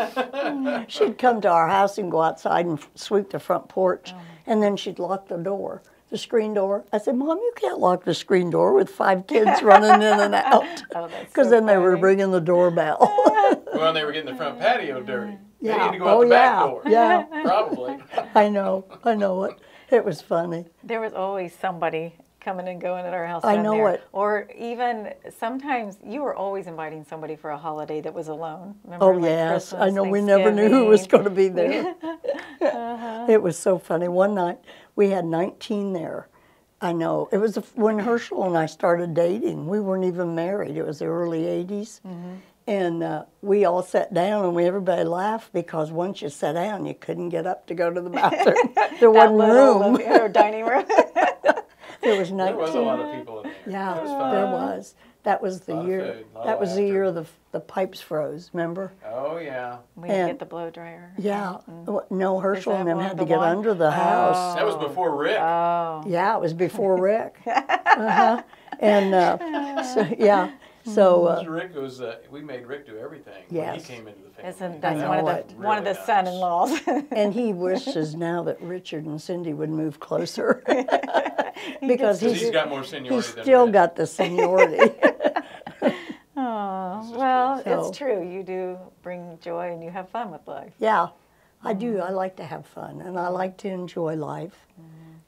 electricity. 0.00 0.84
She'd 0.88 1.18
come 1.18 1.40
to 1.42 1.48
our 1.48 1.68
house 1.68 1.98
and 1.98 2.10
go 2.10 2.22
outside 2.22 2.66
and 2.66 2.78
sweep 2.94 3.30
the 3.30 3.38
front 3.38 3.68
porch, 3.68 4.12
Oh. 4.14 4.20
and 4.46 4.62
then 4.62 4.76
she'd 4.76 4.98
lock 4.98 5.28
the 5.28 5.36
door, 5.36 5.82
the 6.10 6.18
screen 6.18 6.54
door. 6.54 6.84
I 6.92 6.98
said, 6.98 7.16
Mom, 7.16 7.38
you 7.38 7.52
can't 7.56 7.78
lock 7.78 8.04
the 8.04 8.14
screen 8.14 8.50
door 8.50 8.74
with 8.74 8.88
five 8.90 9.26
kids 9.26 9.62
running 9.62 10.02
in 10.02 10.20
and 10.20 10.34
out. 10.34 10.64
Oh, 10.94 11.08
Because 11.26 11.46
so 11.46 11.50
then 11.50 11.66
they 11.66 11.76
were 11.76 11.92
funny. 11.92 12.02
ringing 12.02 12.30
the 12.30 12.40
doorbell. 12.40 13.14
Well, 13.74 13.92
they 13.92 14.04
were 14.04 14.10
getting 14.12 14.30
the 14.32 14.36
front 14.36 14.58
patio 14.58 15.02
dirty. 15.02 15.38
They 15.62 15.68
yeah. 15.68 15.86
need 15.86 15.92
to 15.92 15.98
go 15.98 16.08
out 16.08 16.16
oh, 16.16 16.24
the 16.24 16.30
back 16.30 16.56
yeah. 16.56 16.66
door. 16.66 16.82
Yeah. 16.86 17.42
Probably. 17.44 17.98
I 18.34 18.48
know. 18.48 18.84
I 19.04 19.14
know 19.14 19.44
it. 19.44 19.54
It 19.90 20.04
was 20.04 20.20
funny. 20.20 20.66
There 20.82 21.00
was 21.00 21.12
always 21.12 21.54
somebody 21.54 22.14
coming 22.48 22.68
and 22.68 22.80
going 22.80 23.04
at 23.04 23.12
our 23.12 23.26
house. 23.26 23.44
I 23.44 23.56
know 23.56 23.76
there. 23.76 23.90
it. 23.90 24.04
Or 24.12 24.48
even 24.58 25.12
sometimes 25.38 25.98
you 26.02 26.22
were 26.22 26.34
always 26.34 26.66
inviting 26.66 27.04
somebody 27.04 27.36
for 27.36 27.50
a 27.50 27.58
holiday 27.58 28.00
that 28.00 28.14
was 28.14 28.28
alone. 28.28 28.74
Remember, 28.84 29.04
Oh, 29.04 29.10
like 29.10 29.24
yes. 29.24 29.74
I 29.74 29.90
know 29.90 30.02
we 30.02 30.22
never 30.22 30.50
knew 30.50 30.70
who 30.70 30.86
was 30.86 31.06
going 31.06 31.24
to 31.24 31.30
be 31.30 31.48
there. 31.48 31.94
Uh-huh. 32.60 33.26
It 33.28 33.40
was 33.40 33.56
so 33.56 33.78
funny. 33.78 34.08
One 34.08 34.34
night 34.34 34.58
we 34.96 35.10
had 35.10 35.24
19 35.24 35.92
there. 35.92 36.28
I 36.80 36.92
know. 36.92 37.28
It 37.30 37.38
was 37.38 37.54
when 37.76 37.98
Herschel 38.00 38.44
and 38.44 38.56
I 38.58 38.66
started 38.66 39.14
dating. 39.14 39.68
We 39.68 39.78
weren't 39.80 40.04
even 40.04 40.34
married. 40.34 40.76
It 40.76 40.84
was 40.84 40.98
the 40.98 41.06
early 41.06 41.42
80s. 41.42 42.00
Mm-hmm. 42.00 42.34
And 42.66 43.02
uh, 43.04 43.24
we 43.42 43.64
all 43.64 43.82
sat 43.82 44.12
down 44.12 44.44
and 44.44 44.54
we 44.54 44.64
everybody 44.64 45.04
laughed 45.04 45.52
because 45.52 45.90
once 45.92 46.20
you 46.20 46.28
sat 46.30 46.52
down, 46.54 46.84
you 46.84 46.94
couldn't 46.94 47.28
get 47.28 47.46
up 47.46 47.66
to 47.68 47.74
go 47.74 47.92
to 47.92 48.00
the 48.00 48.10
bathroom. 48.10 48.74
There 49.00 49.10
wasn't 49.10 49.38
room. 49.38 49.96
or 50.20 50.28
dining 50.28 50.64
room. 50.66 50.84
There 52.08 52.18
was 52.20 52.30
19. 52.32 52.46
There 52.56 52.56
was 52.56 52.74
a 52.74 52.80
lot 52.80 53.00
of 53.00 53.14
people 53.14 53.40
in 53.40 53.44
there. 53.44 53.54
Yeah, 53.66 54.00
was 54.00 54.10
fun. 54.10 54.34
there 54.34 54.46
was. 54.46 54.94
That 55.24 55.42
was 55.42 55.60
the 55.60 55.82
year. 55.82 56.14
food, 56.14 56.26
that 56.44 56.54
of 56.54 56.60
was 56.60 56.74
the 56.76 56.84
year 56.84 57.10
the 57.12 57.26
the 57.52 57.60
pipes 57.60 58.00
froze. 58.00 58.50
Remember? 58.52 58.92
Oh, 59.06 59.36
yeah. 59.38 59.78
we 59.96 60.08
didn't 60.08 60.20
And- 60.20 60.28
get 60.30 60.38
the 60.38 60.44
blow 60.46 60.70
dryer. 60.70 61.12
Yeah. 61.18 61.56
No, 62.10 62.38
Herschel 62.38 62.72
that 62.72 62.80
and 62.80 62.88
them 62.88 62.98
had 63.00 63.16
the 63.16 63.24
to 63.24 63.28
get 63.28 63.38
one? 63.38 63.48
under 63.56 63.74
the 63.74 63.90
house. 63.90 64.54
That 64.56 64.64
was 64.64 64.76
before 64.76 65.14
Rick. 65.16 65.38
Oh. 65.40 66.02
Yeah, 66.06 66.34
it 66.36 66.40
was 66.40 66.54
before 66.54 66.96
Rick. 67.02 67.36
uh-huh. 67.46 68.42
and 68.80 69.14
uh, 69.14 69.82
so, 69.94 70.08
yeah, 70.18 70.50
so 70.94 71.26
uh, 71.26 71.44
Rick 71.46 71.74
was, 71.74 72.00
uh, 72.00 72.16
we 72.30 72.40
made 72.42 72.66
Rick 72.66 72.86
do 72.86 72.96
everything 72.98 73.34
when 73.48 73.74
he 73.74 73.80
came 73.80 74.06
into 74.08 74.20
the 74.22 74.30
family. 74.30 74.50
Isn't 74.50 74.72
I 74.76 74.78
that's 74.78 75.00
know 75.00 75.08
one 75.08 75.18
of 75.18 75.28
it. 75.28 75.48
the 75.48 75.54
one 75.56 75.78
of 75.78 75.84
the 75.84 75.94
son-in-laws? 76.04 76.80
and 77.12 77.32
he 77.34 77.52
wishes 77.52 78.14
now 78.14 78.42
that 78.44 78.60
Richard 78.60 79.04
and 79.06 79.20
Cindy 79.20 79.52
would 79.54 79.70
move 79.70 80.00
closer 80.00 80.62
because 80.66 80.92
Because 81.80 82.20
he's 82.20 82.40
he's 82.40 82.50
got 82.50 82.68
more 82.68 82.84
seniority 82.84 83.14
he's 83.16 83.26
still 83.26 83.64
Rick. 83.64 83.72
got 83.72 83.96
the 83.96 84.06
seniority. 84.06 84.94
Oh, 86.36 87.12
well, 87.16 87.62
true. 87.62 87.72
it's 87.88 87.98
true. 87.98 88.28
You 88.28 88.42
do 88.42 88.78
bring 89.02 89.38
joy 89.40 89.72
and 89.72 89.82
you 89.82 89.90
have 89.90 90.08
fun 90.08 90.30
with 90.30 90.46
life. 90.46 90.72
yeah, 90.78 91.08
I 91.64 91.72
do. 91.74 91.98
I 91.98 92.10
like 92.10 92.36
to 92.36 92.44
have 92.44 92.64
fun 92.66 93.00
and 93.00 93.18
I 93.18 93.28
like 93.28 93.56
to 93.58 93.68
enjoy 93.68 94.14
life, 94.14 94.66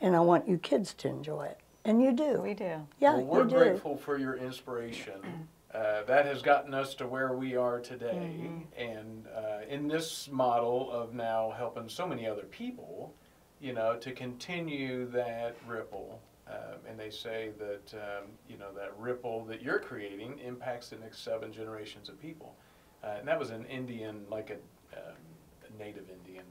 and 0.00 0.14
I 0.14 0.20
want 0.20 0.48
you 0.48 0.56
kids 0.58 0.94
to 0.94 1.08
enjoy 1.08 1.46
it, 1.46 1.58
and 1.84 2.02
you 2.02 2.12
do. 2.12 2.40
We 2.42 2.54
do. 2.54 2.86
yeah, 2.98 3.14
Well, 3.14 3.24
we're 3.24 3.44
you 3.44 3.50
do. 3.50 3.56
grateful 3.56 3.96
for 3.96 4.18
your 4.18 4.36
inspiration. 4.36 5.48
Uh, 5.74 6.02
that 6.04 6.26
has 6.26 6.42
gotten 6.42 6.74
us 6.74 6.94
to 6.96 7.06
where 7.06 7.32
we 7.32 7.54
are 7.56 7.78
today. 7.80 8.32
Mm-hmm. 8.32 8.80
And 8.80 9.26
uh, 9.28 9.60
in 9.68 9.86
this 9.86 10.28
model 10.30 10.90
of 10.90 11.14
now 11.14 11.54
helping 11.56 11.88
so 11.88 12.06
many 12.06 12.26
other 12.26 12.42
people, 12.42 13.14
you 13.60 13.72
know, 13.72 13.96
to 13.98 14.12
continue 14.12 15.06
that 15.10 15.56
ripple. 15.68 16.20
Um, 16.48 16.78
and 16.88 16.98
they 16.98 17.10
say 17.10 17.50
that, 17.60 17.94
um, 17.94 18.24
you 18.48 18.58
know, 18.58 18.72
that 18.76 18.92
ripple 18.98 19.44
that 19.44 19.62
you're 19.62 19.78
creating 19.78 20.40
impacts 20.44 20.88
the 20.88 20.96
next 20.96 21.22
seven 21.22 21.52
generations 21.52 22.08
of 22.08 22.20
people. 22.20 22.56
Uh, 23.04 23.16
and 23.20 23.28
that 23.28 23.38
was 23.38 23.50
an 23.50 23.64
Indian, 23.66 24.24
like 24.28 24.50
a, 24.50 24.98
um, 24.98 25.14
a 25.68 25.78
native 25.78 26.10
Indian, 26.10 26.44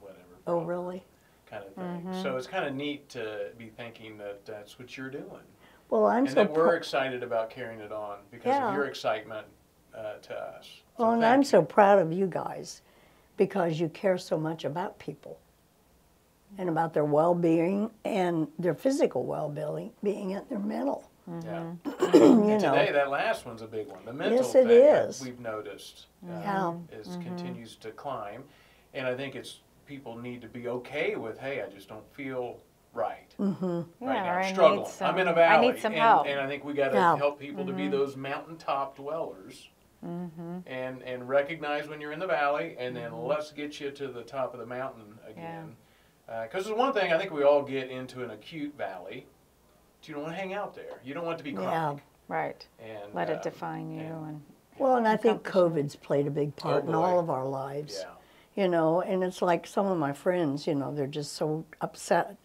whatever. 0.00 0.22
Oh, 0.46 0.52
proverb 0.60 0.68
really? 0.68 1.04
Kind 1.50 1.64
of 1.64 1.74
thing. 1.74 2.06
So 2.22 2.36
it's 2.36 2.46
kind 2.46 2.66
of 2.66 2.74
neat 2.74 3.08
to 3.10 3.50
be 3.56 3.68
thinking 3.68 4.18
that 4.18 4.44
that's 4.44 4.78
what 4.78 4.96
you're 4.96 5.08
doing 5.10 5.24
Well, 5.88 6.06
I'm 6.06 6.26
and 6.26 6.28
so 6.28 6.34
that 6.34 6.52
we're 6.52 6.64
proud. 6.66 6.76
excited 6.76 7.22
about 7.22 7.48
carrying 7.48 7.80
it 7.80 7.90
on 7.92 8.18
because 8.30 8.46
Yeah. 8.46 8.68
of 8.68 8.74
your 8.74 8.84
excitement 8.84 9.46
uh, 9.94 10.14
to 10.22 10.34
us. 10.38 10.66
So 10.96 11.04
Well, 11.04 11.12
and 11.12 11.24
I'm 11.24 11.40
you. 11.40 11.46
so 11.46 11.62
proud 11.62 11.98
of 12.00 12.12
you 12.12 12.26
guys 12.26 12.82
because 13.38 13.80
you 13.80 13.88
care 13.88 14.18
so 14.18 14.36
much 14.36 14.64
about 14.64 14.98
people 14.98 15.38
and 16.58 16.68
about 16.68 16.92
their 16.92 17.04
well-being 17.06 17.90
and 18.04 18.48
their 18.58 18.74
physical 18.74 19.24
well-being, 19.24 19.92
being 20.02 20.34
and 20.34 20.46
their 20.50 20.58
mental. 20.58 21.08
Yeah. 21.44 21.72
you 22.14 22.20
And 22.22 22.62
know, 22.62 22.72
today, 22.74 22.92
that 22.92 23.08
last 23.10 23.46
one's 23.46 23.62
a 23.62 23.66
big 23.66 23.86
one. 23.88 24.04
The 24.04 24.12
mental 24.12 24.36
Yes, 24.38 24.54
it 24.54 24.66
thing 24.66 24.68
that 24.68 25.08
is. 25.08 25.22
we've 25.22 25.40
noticed 25.40 26.06
uh, 26.28 26.32
Yeah. 26.40 26.74
is 26.92 27.16
continues 27.22 27.76
to 27.76 27.90
climb, 27.92 28.44
and 28.94 29.06
I 29.06 29.14
think 29.14 29.34
it's 29.34 29.60
people 29.88 30.16
need 30.16 30.42
to 30.42 30.48
be 30.48 30.68
okay 30.68 31.16
with. 31.16 31.38
Hey, 31.38 31.62
I 31.62 31.68
just 31.68 31.88
don't 31.88 32.06
feel 32.14 32.58
right 32.92 33.34
Mm-hmm. 33.38 33.64
Right 33.66 33.84
or 34.00 34.12
now. 34.12 34.24
I 34.24 34.40
I'm 34.42 34.54
struggling. 34.54 34.86
some. 34.90 35.14
I'm 35.14 35.18
in 35.18 35.28
a 35.28 35.32
valley, 35.32 35.72
need 35.72 35.80
some 35.80 35.92
and, 35.92 36.00
help. 36.02 36.26
and 36.26 36.38
I 36.40 36.46
think 36.46 36.64
we 36.64 36.74
got 36.74 36.88
to 36.90 36.94
Yeah. 36.94 37.16
help 37.16 37.40
people 37.40 37.64
to 37.66 37.72
be 37.72 37.88
those 37.88 38.16
mountaintop 38.16 38.96
dwellers. 38.96 39.70
And 40.02 40.62
and 41.02 41.28
recognize 41.28 41.88
when 41.88 42.00
you're 42.00 42.12
in 42.12 42.20
the 42.20 42.26
valley, 42.26 42.76
and 42.78 42.94
then 42.94 43.12
let's 43.26 43.50
get 43.50 43.80
you 43.80 43.90
to 43.90 44.06
the 44.08 44.22
top 44.22 44.54
of 44.54 44.60
the 44.60 44.66
mountain 44.66 45.18
again. 45.28 45.74
Because 46.26 46.66
there's 46.66 46.76
one 46.76 46.92
thing 46.92 47.12
I 47.12 47.18
think 47.18 47.32
we 47.32 47.42
all 47.42 47.62
get 47.62 47.90
into 47.90 48.22
an 48.22 48.30
acute 48.30 48.76
valley. 48.78 49.26
but 50.00 50.08
You 50.08 50.14
don't 50.14 50.22
want 50.24 50.36
to 50.36 50.40
hang 50.40 50.54
out 50.54 50.74
there. 50.74 51.00
You 51.02 51.14
don't 51.14 51.24
want 51.26 51.38
to 51.38 51.44
be 51.44 51.50
Yeah. 51.50 51.56
chronic. 51.56 52.04
Right. 52.28 52.66
And 52.78 53.12
Let 53.14 53.28
it 53.30 53.36
um, 53.36 53.42
define 53.42 53.90
you 53.90 54.00
and- 54.02 54.26
and 54.28 54.42
Well, 54.78 54.96
and 54.96 55.08
I 55.08 55.16
think. 55.16 55.42
COVID's 55.42 55.96
played 55.96 56.26
a 56.28 56.30
big 56.30 56.54
part 56.54 56.84
in 56.84 56.94
all 56.94 57.18
of 57.18 57.28
our 57.30 57.46
lives. 57.46 57.98
Yeah. 58.04 58.10
You 58.58 58.66
know, 58.66 59.02
and 59.02 59.22
it's 59.22 59.40
like 59.40 59.68
some 59.68 59.86
of 59.86 59.98
my 59.98 60.12
friends, 60.12 60.66
you 60.66 60.74
know, 60.74 60.92
they're 60.92 61.06
just 61.06 61.34
so 61.34 61.64
upset. 61.80 62.36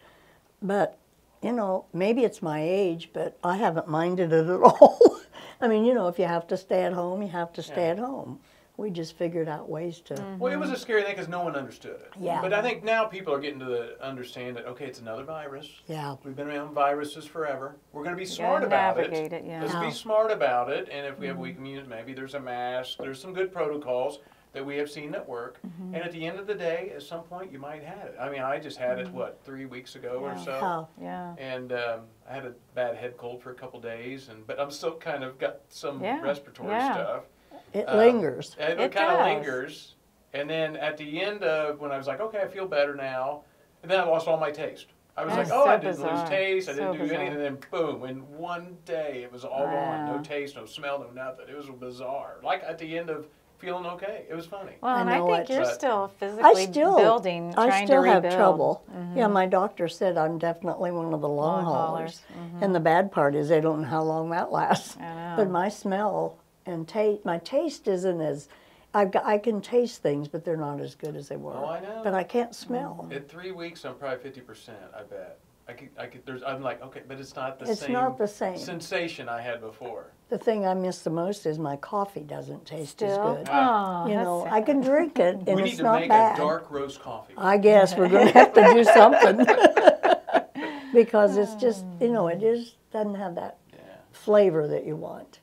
But, 0.62 0.96
you 1.42 1.50
know, 1.50 1.86
maybe 1.92 2.22
it's 2.22 2.40
my 2.40 2.62
age, 2.62 3.10
but 3.12 3.36
I 3.42 3.56
haven't 3.56 3.88
minded 3.88 4.32
it 4.32 4.46
at 4.46 4.60
all. 4.62 5.18
I 5.60 5.66
mean, 5.66 5.84
you 5.84 5.92
know, 5.92 6.06
if 6.06 6.16
you 6.20 6.26
have 6.26 6.46
to 6.46 6.56
stay 6.56 6.84
at 6.84 6.92
home, 6.92 7.20
you 7.20 7.30
have 7.30 7.52
to 7.54 7.64
stay 7.64 7.86
Yeah. 7.86 7.92
at 7.94 7.98
home. 7.98 8.38
We 8.76 8.90
just 8.90 9.16
figured 9.18 9.48
out 9.48 9.68
ways 9.68 9.98
to. 10.02 10.14
Mm-hmm. 10.14 10.38
Well, 10.38 10.52
it 10.52 10.56
was 10.56 10.70
a 10.70 10.76
scary 10.76 11.02
thing 11.02 11.16
because 11.16 11.26
no 11.28 11.42
one 11.42 11.56
understood 11.56 11.96
it. 12.00 12.12
Yeah. 12.20 12.40
But 12.40 12.52
I 12.52 12.62
think 12.62 12.84
now 12.84 13.06
people 13.06 13.34
are 13.34 13.40
getting 13.40 13.58
to 13.58 13.64
the 13.64 13.96
understand 14.00 14.56
that 14.56 14.66
okay, 14.66 14.86
it's 14.86 15.00
another 15.00 15.24
virus. 15.24 15.68
Yeah. 15.88 16.14
We've 16.22 16.36
been 16.36 16.46
around 16.46 16.74
viruses 16.74 17.24
forever. 17.24 17.74
We're 17.92 18.04
going 18.04 18.14
to 18.14 18.20
be 18.20 18.24
gotta 18.24 18.36
smart 18.36 18.62
about 18.62 18.98
navigate 18.98 19.32
it, 19.32 19.44
yeah. 19.44 19.62
Let's 19.62 19.74
Yeah. 19.74 19.80
be 19.80 19.90
smart 19.90 20.30
about 20.30 20.70
it. 20.70 20.88
And 20.92 21.06
if 21.06 21.18
we 21.18 21.26
have 21.26 21.38
weak 21.38 21.54
mm-hmm. 21.54 21.66
immunity, 21.66 21.88
maybe 21.88 22.14
there's 22.14 22.34
a 22.34 22.40
mask. 22.40 22.98
There's 22.98 23.20
some 23.20 23.34
good 23.34 23.52
protocols 23.52 24.20
that 24.54 24.64
we 24.64 24.76
have 24.78 24.88
seen 24.88 25.10
that 25.10 25.28
work. 25.28 25.58
And 25.92 25.96
at 25.96 26.12
the 26.12 26.24
end 26.24 26.38
of 26.38 26.46
the 26.46 26.54
day, 26.54 26.92
at 26.94 27.02
some 27.02 27.22
point, 27.24 27.52
you 27.52 27.58
might 27.58 27.82
have 27.82 28.06
it. 28.06 28.16
I 28.20 28.30
mean, 28.30 28.40
I 28.40 28.58
just 28.60 28.78
had 28.78 28.98
it 29.00 29.08
what 29.10 29.40
three 29.44 29.66
weeks 29.66 29.96
ago 29.96 30.20
or 30.22 30.38
so. 30.38 30.52
How? 30.52 30.88
yeah. 31.00 31.34
And 31.38 31.72
um, 31.72 32.00
I 32.30 32.34
had 32.34 32.46
a 32.46 32.52
bad 32.74 32.96
head 32.96 33.16
cold 33.18 33.42
for 33.42 33.50
a 33.50 33.54
couple 33.54 33.80
days, 33.80 34.28
and 34.28 34.46
but 34.46 34.58
I'm 34.60 34.70
still 34.70 34.94
kind 34.96 35.24
of 35.24 35.38
got 35.38 35.58
some 35.68 36.00
Yeah, 36.02 36.20
respiratory 36.22 36.70
yeah. 36.70 36.92
stuff. 36.94 37.24
It 37.72 37.84
Um, 37.88 37.98
lingers. 37.98 38.56
And 38.58 38.78
it, 38.80 38.84
It 38.84 38.92
kind 38.92 39.10
of 39.12 39.20
lingers. 39.26 39.96
And 40.32 40.48
then 40.48 40.76
at 40.76 40.96
the 40.96 41.20
end 41.20 41.42
of 41.42 41.80
when 41.80 41.90
I 41.90 41.98
was 41.98 42.06
like, 42.06 42.20
okay, 42.20 42.38
I 42.40 42.46
feel 42.48 42.66
better 42.66 42.94
now, 42.94 43.42
and 43.82 43.90
then 43.90 43.98
I 44.00 44.04
lost 44.04 44.28
all 44.28 44.38
my 44.38 44.50
taste. 44.52 44.86
I 45.16 45.24
was 45.24 45.34
That's 45.34 45.50
like, 45.50 45.58
oh, 45.58 45.64
so 45.64 45.70
I 45.70 45.76
didn't 45.76 45.96
bizarre. 45.96 46.18
lose 46.20 46.28
taste. 46.28 46.68
I 46.68 46.72
So 46.74 46.92
didn't 46.92 47.08
do 47.08 47.14
anything. 47.14 47.34
And 47.34 47.40
then 47.40 47.58
boom, 47.70 48.04
in 48.04 48.16
one 48.36 48.76
day, 48.84 49.22
it 49.24 49.32
was 49.32 49.44
all 49.44 49.64
gone. 49.66 50.06
No 50.06 50.20
taste, 50.22 50.56
no 50.56 50.64
smell, 50.66 50.98
no 51.00 51.10
nothing. 51.10 51.46
It 51.48 51.56
was 51.56 51.66
bizarre. 51.66 52.36
Like 52.42 52.62
at 52.64 52.78
the 52.78 52.96
end 52.98 53.10
of 53.10 53.26
feeling 53.64 53.86
okay. 53.86 54.26
It 54.28 54.34
was 54.34 54.46
funny. 54.46 54.72
Well, 54.80 54.94
I 54.94 55.00
and 55.00 55.10
I 55.10 55.20
think 55.24 55.50
it. 55.50 55.52
you're 55.54 55.62
But- 55.64 55.74
still 55.74 56.10
I 56.14 56.18
physically 56.18 56.66
still, 56.66 56.96
building, 56.96 57.54
I 57.56 57.84
still 57.84 58.02
to 58.02 58.08
have 58.10 58.22
trouble. 58.34 58.84
Mm-hmm. 58.94 59.18
Yeah, 59.18 59.26
my 59.28 59.46
doctor 59.46 59.88
said 59.88 60.16
I'm 60.18 60.38
definitely 60.38 60.90
one 60.90 61.12
of 61.14 61.20
the 61.20 61.28
long, 61.28 61.64
Long 61.64 61.74
haulers. 61.74 62.22
haulers, 62.36 62.62
And 62.62 62.74
the 62.74 62.80
bad 62.80 63.10
part 63.10 63.34
is 63.34 63.48
they 63.48 63.60
don't 63.60 63.82
know 63.82 63.88
how 63.88 64.02
long 64.02 64.30
that 64.30 64.52
lasts. 64.52 64.96
I 64.98 65.02
know. 65.14 65.34
But 65.36 65.50
my 65.50 65.68
smell 65.68 66.38
and 66.66 66.86
taste, 66.86 67.24
my 67.24 67.38
taste 67.38 67.88
isn't 67.88 68.20
as, 68.20 68.48
I've 68.92 69.10
got, 69.10 69.24
I 69.24 69.38
can 69.38 69.60
taste 69.60 70.02
things, 70.02 70.28
but 70.28 70.44
they're 70.44 70.56
not 70.56 70.80
as 70.80 70.94
good 70.94 71.16
as 71.16 71.28
they 71.28 71.36
were. 71.36 71.54
Oh, 71.56 71.66
I 71.66 71.80
know. 71.80 72.00
But 72.04 72.14
I 72.14 72.22
can't 72.22 72.54
smell. 72.54 73.08
In 73.10 73.22
three 73.24 73.50
weeks, 73.52 73.84
I'm 73.84 73.94
probably 73.96 74.18
fifty 74.18 74.40
percent. 74.40 74.78
I 74.96 75.02
bet. 75.02 75.38
I 75.66 75.72
could. 75.72 75.88
I 75.98 76.06
could. 76.06 76.26
There's. 76.26 76.42
I'm 76.42 76.60
like, 76.62 76.82
okay, 76.82 77.02
but 77.08 77.18
it's 77.18 77.34
not 77.34 77.58
the 77.58 77.70
It's 77.70 77.80
same. 77.80 77.92
not 77.92 78.18
the 78.18 78.28
same. 78.28 78.58
sensation 78.58 79.28
I 79.30 79.40
had 79.40 79.60
before. 79.62 80.10
The 80.28 80.36
thing 80.38 80.66
I 80.66 80.74
miss 80.74 80.98
the 81.00 81.10
most 81.10 81.46
is 81.46 81.58
my 81.58 81.76
coffee 81.76 82.20
doesn't 82.22 82.66
taste 82.66 83.02
as 83.02 83.16
good. 83.16 83.48
oh, 83.50 84.06
you 84.06 84.14
that's 84.14 84.24
know, 84.24 84.42
sad. 84.44 84.52
I 84.52 84.60
can 84.60 84.80
drink 84.80 85.18
it 85.18 85.36
and 85.46 85.46
we 85.46 85.54
need 85.62 85.68
it's 85.68 85.76
to 85.78 85.82
not 85.84 86.00
make 86.00 86.08
bad. 86.10 86.36
a 86.36 86.38
dark 86.42 86.70
roast 86.70 87.00
coffee. 87.00 87.34
I 87.38 87.56
guess 87.56 87.96
we're 87.96 88.08
going 88.08 88.26
to 88.28 88.32
have 88.32 88.52
to 88.54 88.74
do 88.74 88.84
something 88.94 89.46
because 90.94 91.36
it's 91.36 91.54
just, 91.54 91.84
you 92.00 92.08
know, 92.10 92.28
it 92.28 92.42
is 92.42 92.74
doesn't 92.92 93.14
have 93.14 93.34
that 93.36 93.58
yeah. 93.72 93.78
flavor 94.12 94.66
that 94.68 94.84
you 94.86 94.96
want. 94.96 95.40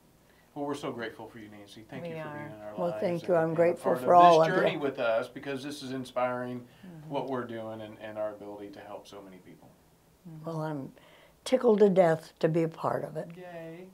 Well, 0.56 0.66
we're 0.66 0.74
so 0.76 0.92
grateful 0.92 1.28
for 1.28 1.40
you, 1.40 1.48
Nancy. 1.50 1.86
Thank 1.90 2.06
you 2.06 2.16
We 2.16 2.20
for 2.22 2.28
are. 2.28 2.34
being 2.34 2.46
in 2.48 2.62
our 2.62 2.74
Well, 2.78 2.90
lives. 2.90 3.02
thank 3.02 3.20
and- 3.22 3.30
you. 3.30 3.36
I'm 3.36 3.44
and 3.46 3.54
a 3.54 3.56
grateful 3.56 3.92
part 3.94 4.04
for 4.04 4.16
all 4.16 4.40
this 4.40 4.50
of 4.50 4.56
you. 4.56 4.62
journey 4.62 4.78
with 4.78 5.00
us 5.00 5.28
because 5.30 5.64
this 5.64 5.82
is 5.84 5.94
inspiring 5.94 6.60
mm-hmm. 6.86 7.10
what 7.10 7.30
we're 7.30 7.46
doing 7.46 7.82
and, 7.82 7.98
and 8.02 8.18
our 8.18 8.32
ability 8.32 8.70
to 8.70 8.80
help 8.80 9.08
so 9.08 9.22
many 9.22 9.38
people. 9.38 9.70
Well, 10.46 10.62
I'm 10.62 10.92
tickled 11.46 11.80
to 11.80 11.90
death 11.90 12.34
to 12.40 12.48
be 12.48 12.64
a 12.64 12.68
part 12.68 13.04
of 13.04 13.18
it. 13.18 13.30
Yay! 13.38 13.86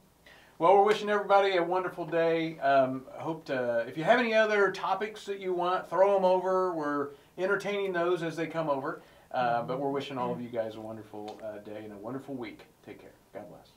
Well, 0.59 0.73
we're 0.75 0.83
wishing 0.85 1.09
everybody 1.09 1.57
a 1.57 1.63
wonderful 1.63 2.05
day. 2.05 2.57
Um, 2.59 3.03
hope 3.11 3.45
to. 3.45 3.85
If 3.87 3.97
you 3.97 4.03
have 4.03 4.19
any 4.19 4.33
other 4.33 4.71
topics 4.71 5.25
that 5.25 5.39
you 5.39 5.53
want, 5.53 5.89
throw 5.89 6.15
them 6.15 6.25
over. 6.25 6.73
We're 6.73 7.09
entertaining 7.37 7.93
those 7.93 8.23
as 8.23 8.35
they 8.35 8.47
come 8.47 8.69
over. 8.69 9.01
Uh, 9.31 9.61
but 9.63 9.79
we're 9.79 9.91
wishing 9.91 10.17
all 10.17 10.31
of 10.31 10.41
you 10.41 10.49
guys 10.49 10.75
a 10.75 10.81
wonderful 10.81 11.39
uh, 11.43 11.59
day 11.59 11.81
and 11.83 11.93
a 11.93 11.97
wonderful 11.97 12.33
week. 12.33 12.65
Take 12.85 12.99
care. 12.99 13.11
God 13.33 13.47
bless. 13.49 13.76